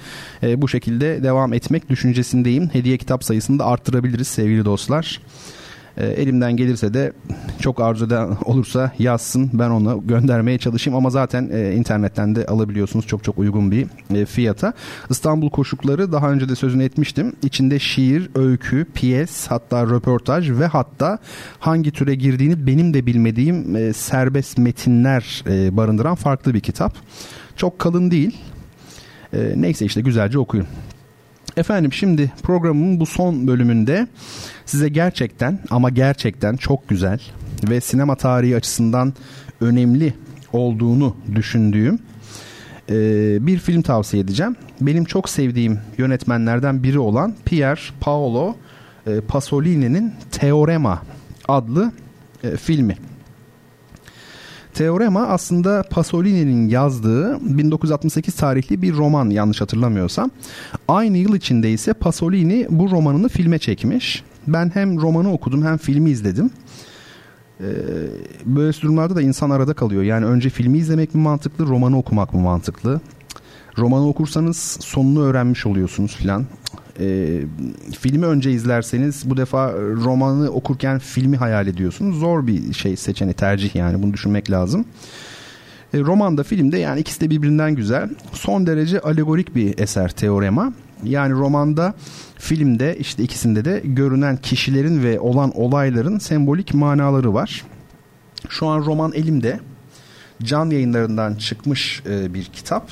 [0.42, 2.68] e, bu şekilde devam etmek düşüncesindeyim.
[2.72, 5.20] Hediye kitap sayısını da arttırabiliriz sevgili dostlar.
[5.97, 7.12] E, elimden gelirse de
[7.61, 13.07] çok arzu eden olursa yazsın ben ona göndermeye çalışayım ama zaten e, internetten de alabiliyorsunuz
[13.07, 14.72] çok çok uygun bir e, fiyata.
[15.11, 17.32] İstanbul Koşukları daha önce de sözünü etmiştim.
[17.42, 21.18] İçinde şiir, öykü, piyes hatta röportaj ve hatta
[21.59, 26.95] hangi türe girdiğini benim de bilmediğim e, serbest metinler e, barındıran farklı bir kitap.
[27.57, 28.36] Çok kalın değil.
[29.32, 30.66] E, neyse işte güzelce okuyun.
[31.57, 34.07] Efendim şimdi programın bu son bölümünde
[34.66, 37.20] size gerçekten ama gerçekten çok güzel
[37.70, 39.14] ve sinema tarihi açısından
[39.61, 40.14] önemli
[40.52, 41.98] olduğunu düşündüğüm
[42.90, 42.96] e,
[43.46, 44.57] bir film tavsiye edeceğim.
[44.80, 48.57] Benim çok sevdiğim yönetmenlerden biri olan Pier Paolo
[49.07, 51.02] e, Pasolini'nin Teorema
[51.48, 51.92] adlı
[52.44, 52.96] e, filmi.
[54.75, 60.31] Teorema aslında Pasolini'nin yazdığı 1968 tarihli bir roman yanlış hatırlamıyorsam.
[60.89, 64.22] Aynı yıl içinde ise Pasolini bu romanını filme çekmiş.
[64.47, 66.51] Ben hem romanı okudum hem filmi izledim.
[67.61, 67.64] Ee,
[68.45, 70.03] böyle durumlarda da insan arada kalıyor.
[70.03, 73.01] Yani önce filmi izlemek mi mantıklı, romanı okumak mı mantıklı?
[73.79, 76.47] Romanı okursanız sonunu öğrenmiş oluyorsunuz filan.
[77.01, 77.40] E,
[77.99, 82.18] filmi önce izlerseniz bu defa romanı okurken filmi hayal ediyorsunuz.
[82.18, 84.84] Zor bir şey seçeneği tercih yani bunu düşünmek lazım.
[85.95, 88.11] E, romanda filmde yani ikisi de birbirinden güzel.
[88.32, 90.72] Son derece alegorik bir eser Teorema.
[91.05, 91.95] Yani romanda
[92.38, 97.64] filmde işte ikisinde de görünen kişilerin ve olan olayların sembolik manaları var.
[98.49, 99.61] Şu an roman elimde.
[100.42, 102.90] Can yayınlarından çıkmış e, bir kitap.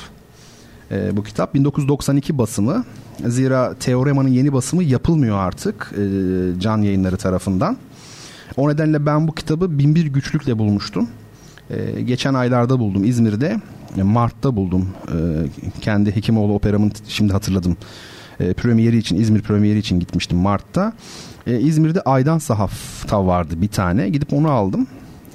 [0.93, 2.85] E, bu kitap 1992 basımı.
[3.27, 7.77] Zira Teorema'nın yeni basımı yapılmıyor artık e, Can Yayınları tarafından.
[8.57, 11.09] O nedenle ben bu kitabı binbir güçlükle bulmuştum.
[11.71, 13.61] E, geçen aylarda buldum İzmir'de.
[13.99, 14.89] E, Mart'ta buldum.
[15.09, 15.17] E,
[15.81, 17.77] kendi Hekimoğlu operamın şimdi hatırladım.
[18.41, 20.93] E, premieri için İzmir premieri için gitmiştim Mart'ta.
[21.47, 24.09] E, İzmir'de Aydan Sahaf'ta vardı bir tane.
[24.09, 24.87] Gidip onu aldım.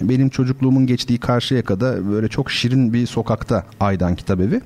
[0.02, 4.62] Benim çocukluğumun geçtiği Karşıyaka'da böyle çok şirin bir sokakta Aydan Kitabevi.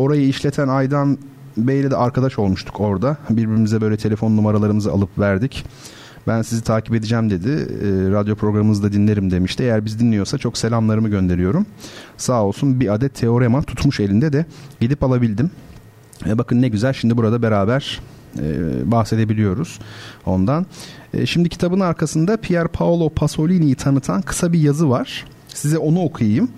[0.00, 1.18] Orayı işleten Aydan
[1.56, 3.16] Bey'le de arkadaş olmuştuk orada.
[3.30, 5.64] Birbirimize böyle telefon numaralarımızı alıp verdik.
[6.26, 7.48] Ben sizi takip edeceğim dedi.
[7.48, 9.62] E, radyo programınızda dinlerim demişti.
[9.62, 11.66] Eğer biz dinliyorsa çok selamlarımı gönderiyorum.
[12.16, 14.46] Sağ olsun bir adet teorema tutmuş elinde de
[14.80, 15.50] gidip alabildim.
[16.26, 18.00] E, bakın ne güzel şimdi burada beraber
[18.38, 18.44] e,
[18.90, 19.78] bahsedebiliyoruz
[20.26, 20.66] ondan.
[21.14, 25.24] E, şimdi kitabın arkasında Pier Paolo Pasolini'yi tanıtan kısa bir yazı var.
[25.48, 26.50] Size onu okuyayım.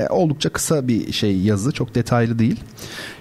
[0.00, 2.60] E, oldukça kısa bir şey yazı, çok detaylı değil.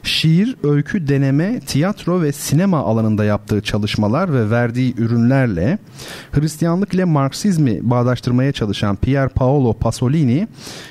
[0.04, 5.78] Şiir, öykü, deneme, tiyatro ve sinema alanında yaptığı çalışmalar ve verdiği ürünlerle
[6.32, 10.48] Hristiyanlık ile Marksizmi bağdaştırmaya çalışan Pier Paolo Pasolini,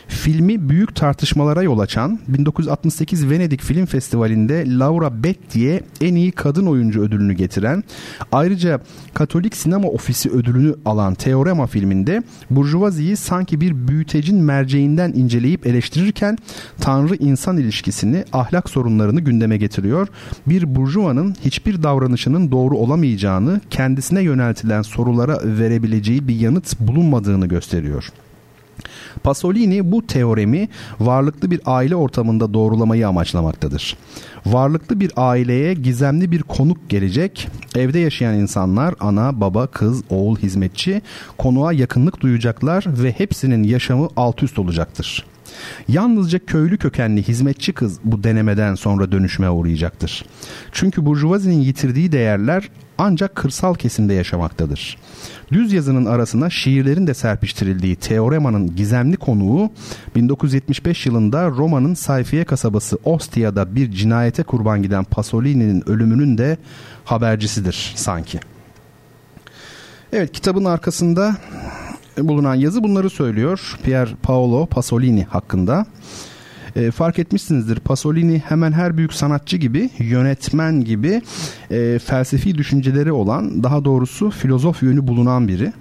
[0.09, 7.03] filmi büyük tartışmalara yol açan 1968 Venedik Film Festivali'nde Laura Betti'ye en iyi kadın oyuncu
[7.03, 7.85] ödülünü getiren,
[8.33, 8.81] ayrıca
[9.15, 16.39] Katolik Sinema Ofisi ödülünü alan Teorema filminde Burjuvazi'yi sanki bir büyütecin merceğinden inceleyip eleştirirken
[16.81, 20.09] Tanrı-insan ilişkisini, ahlak sorunlarını gündeme getiriyor.
[20.47, 28.13] Bir burjuvanın hiçbir davranışının doğru olamayacağını, kendisine yöneltilen sorulara verebileceği bir yanıt bulunmadığını gösteriyor.
[29.23, 30.69] Pasolini bu teoremi
[31.01, 33.97] varlıklı bir aile ortamında doğrulamayı amaçlamaktadır.
[34.47, 37.49] Varlıklı bir aileye gizemli bir konuk gelecek.
[37.77, 41.03] Evde yaşayan insanlar ana, baba, kız, oğul, hizmetçi
[41.39, 45.25] konuğa yakınlık duyacaklar ve hepsinin yaşamı alt üst olacaktır.
[45.89, 50.25] Yalnızca köylü kökenli hizmetçi kız bu denemeden sonra dönüşme uğrayacaktır.
[50.73, 54.99] Çünkü burjuvazinin yitirdiği değerler ancak kırsal kesimde yaşamaktadır.
[55.53, 59.71] Düz yazının arasına şiirlerin de serpiştirildiği Teorema'nın gizemli konuğu
[60.15, 66.59] 1975 yılında Roma'nın Sayfiye kasabası Ostia'da bir cinayete kurban giden Pasolini'nin ölümünün de
[67.05, 68.41] habercisidir sanki.
[70.13, 71.37] Evet kitabın arkasında
[72.23, 73.77] bulunan yazı bunları söylüyor.
[73.83, 75.87] Pier Paolo Pasolini hakkında.
[76.77, 81.23] E, fark etmişsinizdir Pasolini hemen her büyük sanatçı gibi yönetmen gibi
[81.71, 85.73] e, felsefi düşünceleri olan daha doğrusu filozof yönü bulunan biri.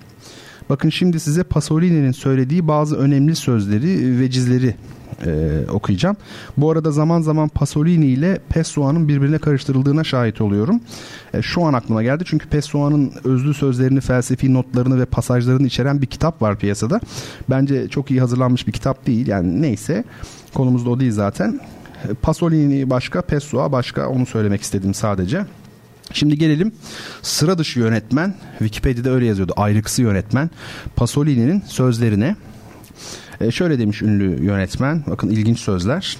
[0.69, 4.75] Bakın şimdi size Pasolini'nin söylediği bazı önemli sözleri, vecizleri
[5.25, 6.17] e, okuyacağım.
[6.57, 10.81] Bu arada zaman zaman Pasolini ile Pessoa'nın birbirine karıştırıldığına şahit oluyorum.
[11.33, 16.07] E, şu an aklıma geldi çünkü Pessoa'nın özlü sözlerini, felsefi notlarını ve pasajlarını içeren bir
[16.07, 16.99] kitap var piyasada.
[17.49, 19.27] Bence çok iyi hazırlanmış bir kitap değil.
[19.27, 20.03] Yani neyse
[20.53, 21.59] konumuz da o değil zaten.
[22.09, 25.45] E, Pasolini başka, Pessoa başka onu söylemek istedim sadece.
[26.13, 26.71] Şimdi gelelim
[27.21, 30.49] sıra dışı yönetmen, Wikipedia'da öyle yazıyordu, ayrıksı yönetmen
[30.95, 32.35] Pasolini'nin sözlerine.
[33.41, 36.17] E, şöyle demiş ünlü yönetmen, bakın ilginç sözler.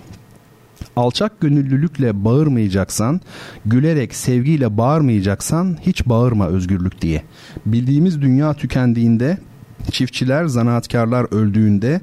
[0.96, 3.22] Alçak gönüllülükle bağırmayacaksan,
[3.66, 7.24] gülerek sevgiyle bağırmayacaksan hiç bağırma özgürlük diye.
[7.66, 9.38] Bildiğimiz dünya tükendiğinde,
[9.92, 12.02] çiftçiler, zanaatkarlar öldüğünde,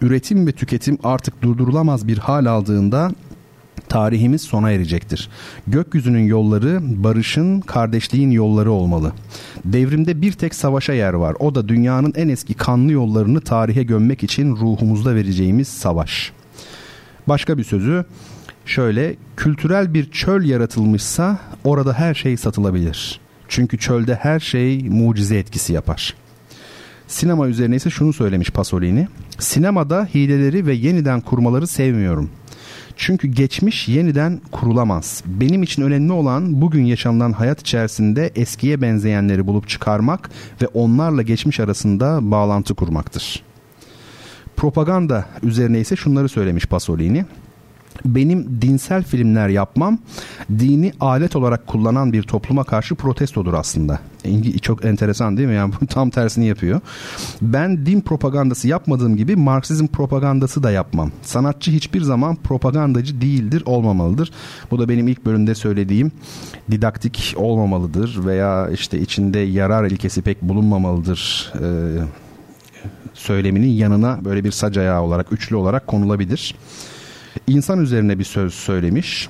[0.00, 3.10] üretim ve tüketim artık durdurulamaz bir hal aldığında
[3.88, 5.28] tarihimiz sona erecektir.
[5.66, 9.12] Gökyüzünün yolları barışın, kardeşliğin yolları olmalı.
[9.64, 11.36] Devrimde bir tek savaşa yer var.
[11.38, 16.32] O da dünyanın en eski kanlı yollarını tarihe gömmek için ruhumuzda vereceğimiz savaş.
[17.26, 18.04] Başka bir sözü
[18.66, 23.20] şöyle kültürel bir çöl yaratılmışsa orada her şey satılabilir.
[23.48, 26.14] Çünkü çölde her şey mucize etkisi yapar.
[27.08, 29.08] Sinema üzerine ise şunu söylemiş Pasolini.
[29.38, 32.45] Sinemada hileleri ve yeniden kurmaları sevmiyorum.''
[32.96, 35.22] Çünkü geçmiş yeniden kurulamaz.
[35.26, 40.30] Benim için önemli olan bugün yaşanılan hayat içerisinde eskiye benzeyenleri bulup çıkarmak
[40.62, 43.42] ve onlarla geçmiş arasında bağlantı kurmaktır.
[44.56, 47.24] Propaganda üzerine ise şunları söylemiş Pasolini
[48.04, 49.98] benim dinsel filmler yapmam
[50.58, 54.00] dini alet olarak kullanan bir topluma karşı protestodur aslında.
[54.62, 55.54] Çok enteresan değil mi?
[55.54, 56.80] Yani tam tersini yapıyor.
[57.42, 61.10] Ben din propagandası yapmadığım gibi Marksizm propagandası da yapmam.
[61.22, 64.32] Sanatçı hiçbir zaman propagandacı değildir, olmamalıdır.
[64.70, 66.12] Bu da benim ilk bölümde söylediğim
[66.70, 71.52] didaktik olmamalıdır veya işte içinde yarar ilkesi pek bulunmamalıdır.
[71.54, 71.66] Ee,
[73.14, 76.54] söyleminin yanına böyle bir sac olarak, üçlü olarak konulabilir
[77.46, 79.28] insan üzerine bir söz söylemiş.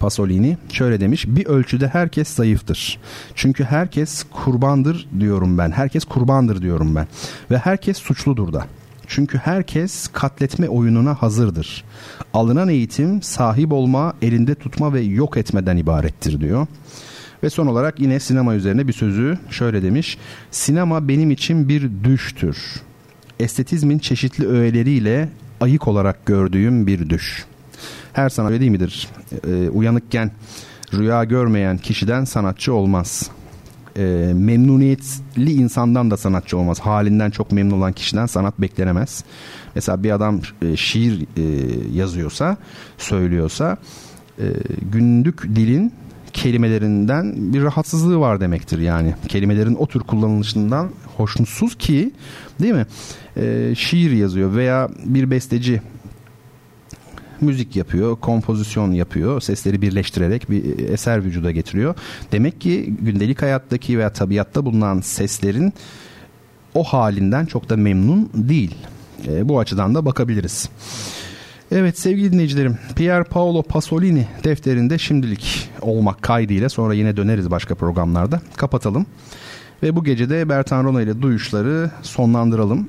[0.00, 2.98] Pasolini şöyle demiş bir ölçüde herkes zayıftır.
[3.34, 5.70] Çünkü herkes kurbandır diyorum ben.
[5.70, 7.06] Herkes kurbandır diyorum ben.
[7.50, 8.66] Ve herkes suçludur da.
[9.06, 11.84] Çünkü herkes katletme oyununa hazırdır.
[12.34, 16.66] Alınan eğitim sahip olma, elinde tutma ve yok etmeden ibarettir diyor.
[17.42, 20.18] Ve son olarak yine sinema üzerine bir sözü şöyle demiş.
[20.50, 22.58] Sinema benim için bir düştür.
[23.40, 25.28] Estetizmin çeşitli öğeleriyle
[25.62, 27.44] ayık olarak gördüğüm bir düş.
[28.12, 29.08] Her sanat öyle değil midir?
[29.46, 30.30] E, uyanıkken
[30.94, 33.30] rüya görmeyen kişiden sanatçı olmaz.
[33.96, 34.02] E,
[34.34, 36.80] memnuniyetli insandan da sanatçı olmaz.
[36.80, 39.24] Halinden çok memnun olan kişiden sanat beklenemez.
[39.74, 41.42] Mesela bir adam e, şiir e,
[41.92, 42.56] yazıyorsa,
[42.98, 43.76] söylüyorsa
[44.38, 44.44] e,
[44.92, 45.92] günlük dilin
[46.32, 49.14] kelimelerinden bir rahatsızlığı var demektir yani.
[49.28, 52.12] Kelimelerin o tür kullanılışından hoşnutsuz ki
[52.60, 52.86] değil mi?
[53.36, 55.82] E, şiir yazıyor veya bir besteci
[57.40, 61.94] müzik yapıyor, kompozisyon yapıyor, sesleri birleştirerek bir eser vücuda getiriyor.
[62.32, 65.72] Demek ki gündelik hayattaki veya tabiatta bulunan seslerin
[66.74, 68.74] o halinden çok da memnun değil.
[69.28, 70.68] E, bu açıdan da bakabiliriz.
[71.70, 78.40] Evet sevgili dinleyicilerim Pier Paolo Pasolini defterinde şimdilik olmak kaydıyla sonra yine döneriz başka programlarda
[78.56, 79.06] kapatalım.
[79.82, 82.88] Ve bu gece de Bertan Rona ile duyuşları sonlandıralım.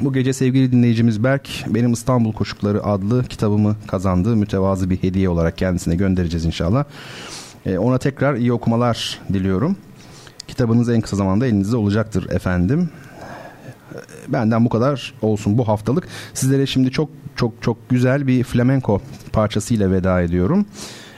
[0.00, 4.36] Bu gece sevgili dinleyicimiz Berk benim İstanbul Koşukları adlı kitabımı kazandı.
[4.36, 6.84] Mütevazı bir hediye olarak kendisine göndereceğiz inşallah.
[7.66, 9.76] Ee, ona tekrar iyi okumalar diliyorum.
[10.48, 12.90] Kitabınız en kısa zamanda elinizde olacaktır efendim.
[13.94, 13.98] Ee,
[14.32, 16.08] benden bu kadar olsun bu haftalık.
[16.34, 19.00] Sizlere şimdi çok çok çok güzel bir flamenco
[19.32, 20.66] parçasıyla veda ediyorum.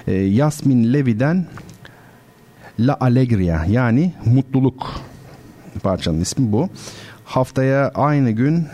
[0.07, 1.47] Ee, Yasmin Levi'den
[2.79, 4.93] La Alegria yani mutluluk
[5.83, 6.69] parçanın ismi bu.
[7.31, 8.67] Haftaya aynı gün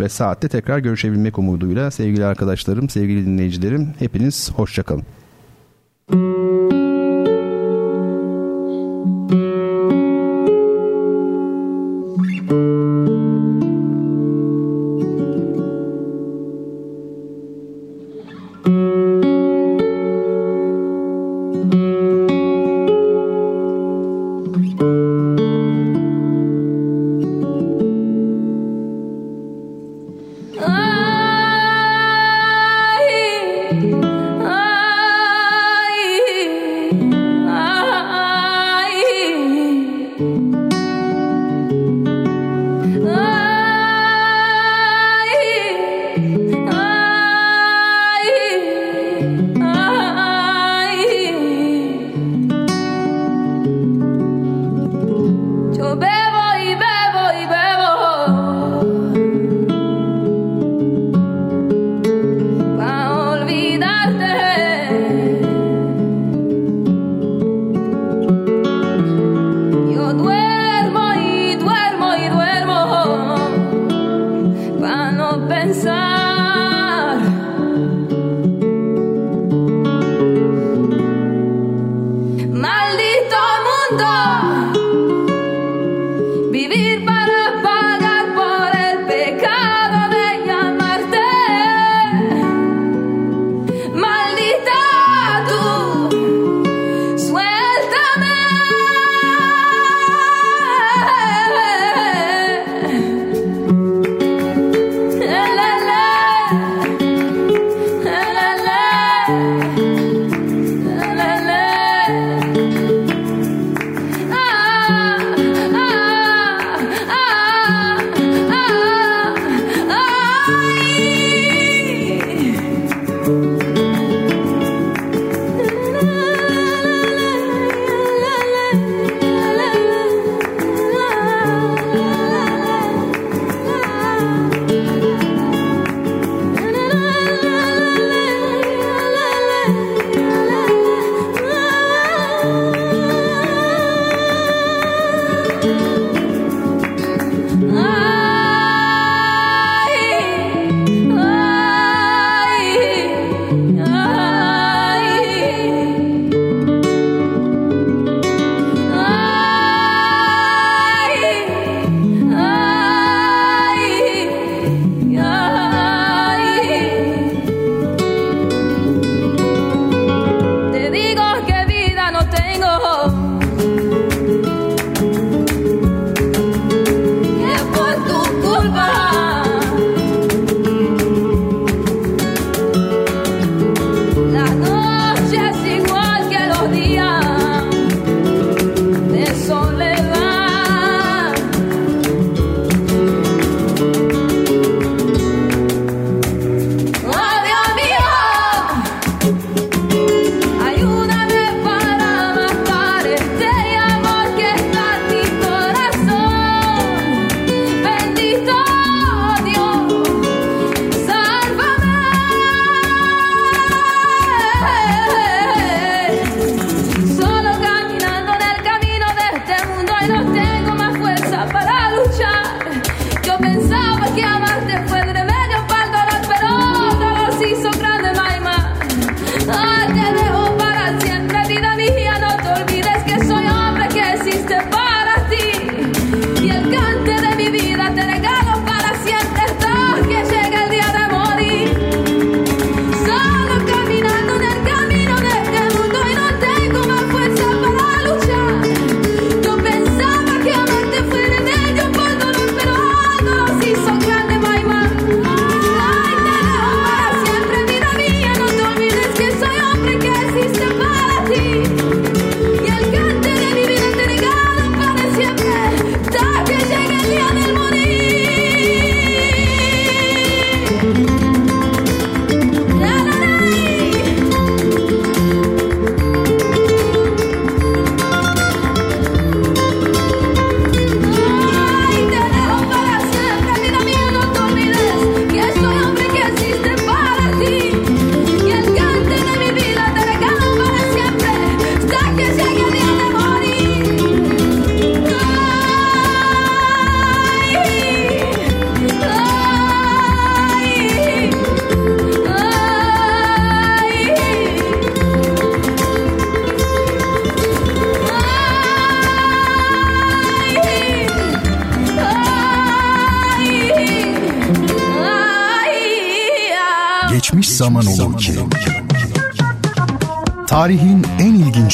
[0.00, 5.02] ve saatte tekrar görüşebilmek umuduyla sevgili arkadaşlarım, sevgili dinleyicilerim hepiniz hoşçakalın.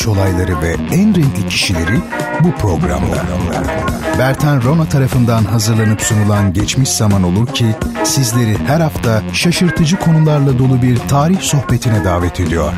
[0.09, 2.01] Olayları ve en renkli kişileri
[2.41, 3.25] bu programda.
[4.19, 7.67] Bertan Rona tarafından hazırlanıp sunulan Geçmiş Zaman Olur ki
[8.05, 12.73] sizleri her hafta şaşırtıcı konularla dolu bir tarih sohbetine davet ediyor.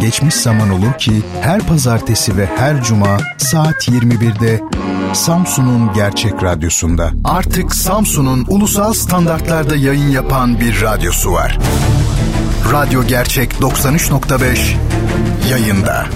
[0.00, 4.60] Geçmiş Zaman Olur ki her pazartesi ve her cuma saat 21'de
[5.12, 7.10] Samsun'un Gerçek Radyosu'nda.
[7.24, 11.58] Artık Samsun'un ulusal standartlarda yayın yapan bir radyosu var.
[12.72, 14.76] Radyo Gerçek 93.5
[15.50, 16.06] yayında.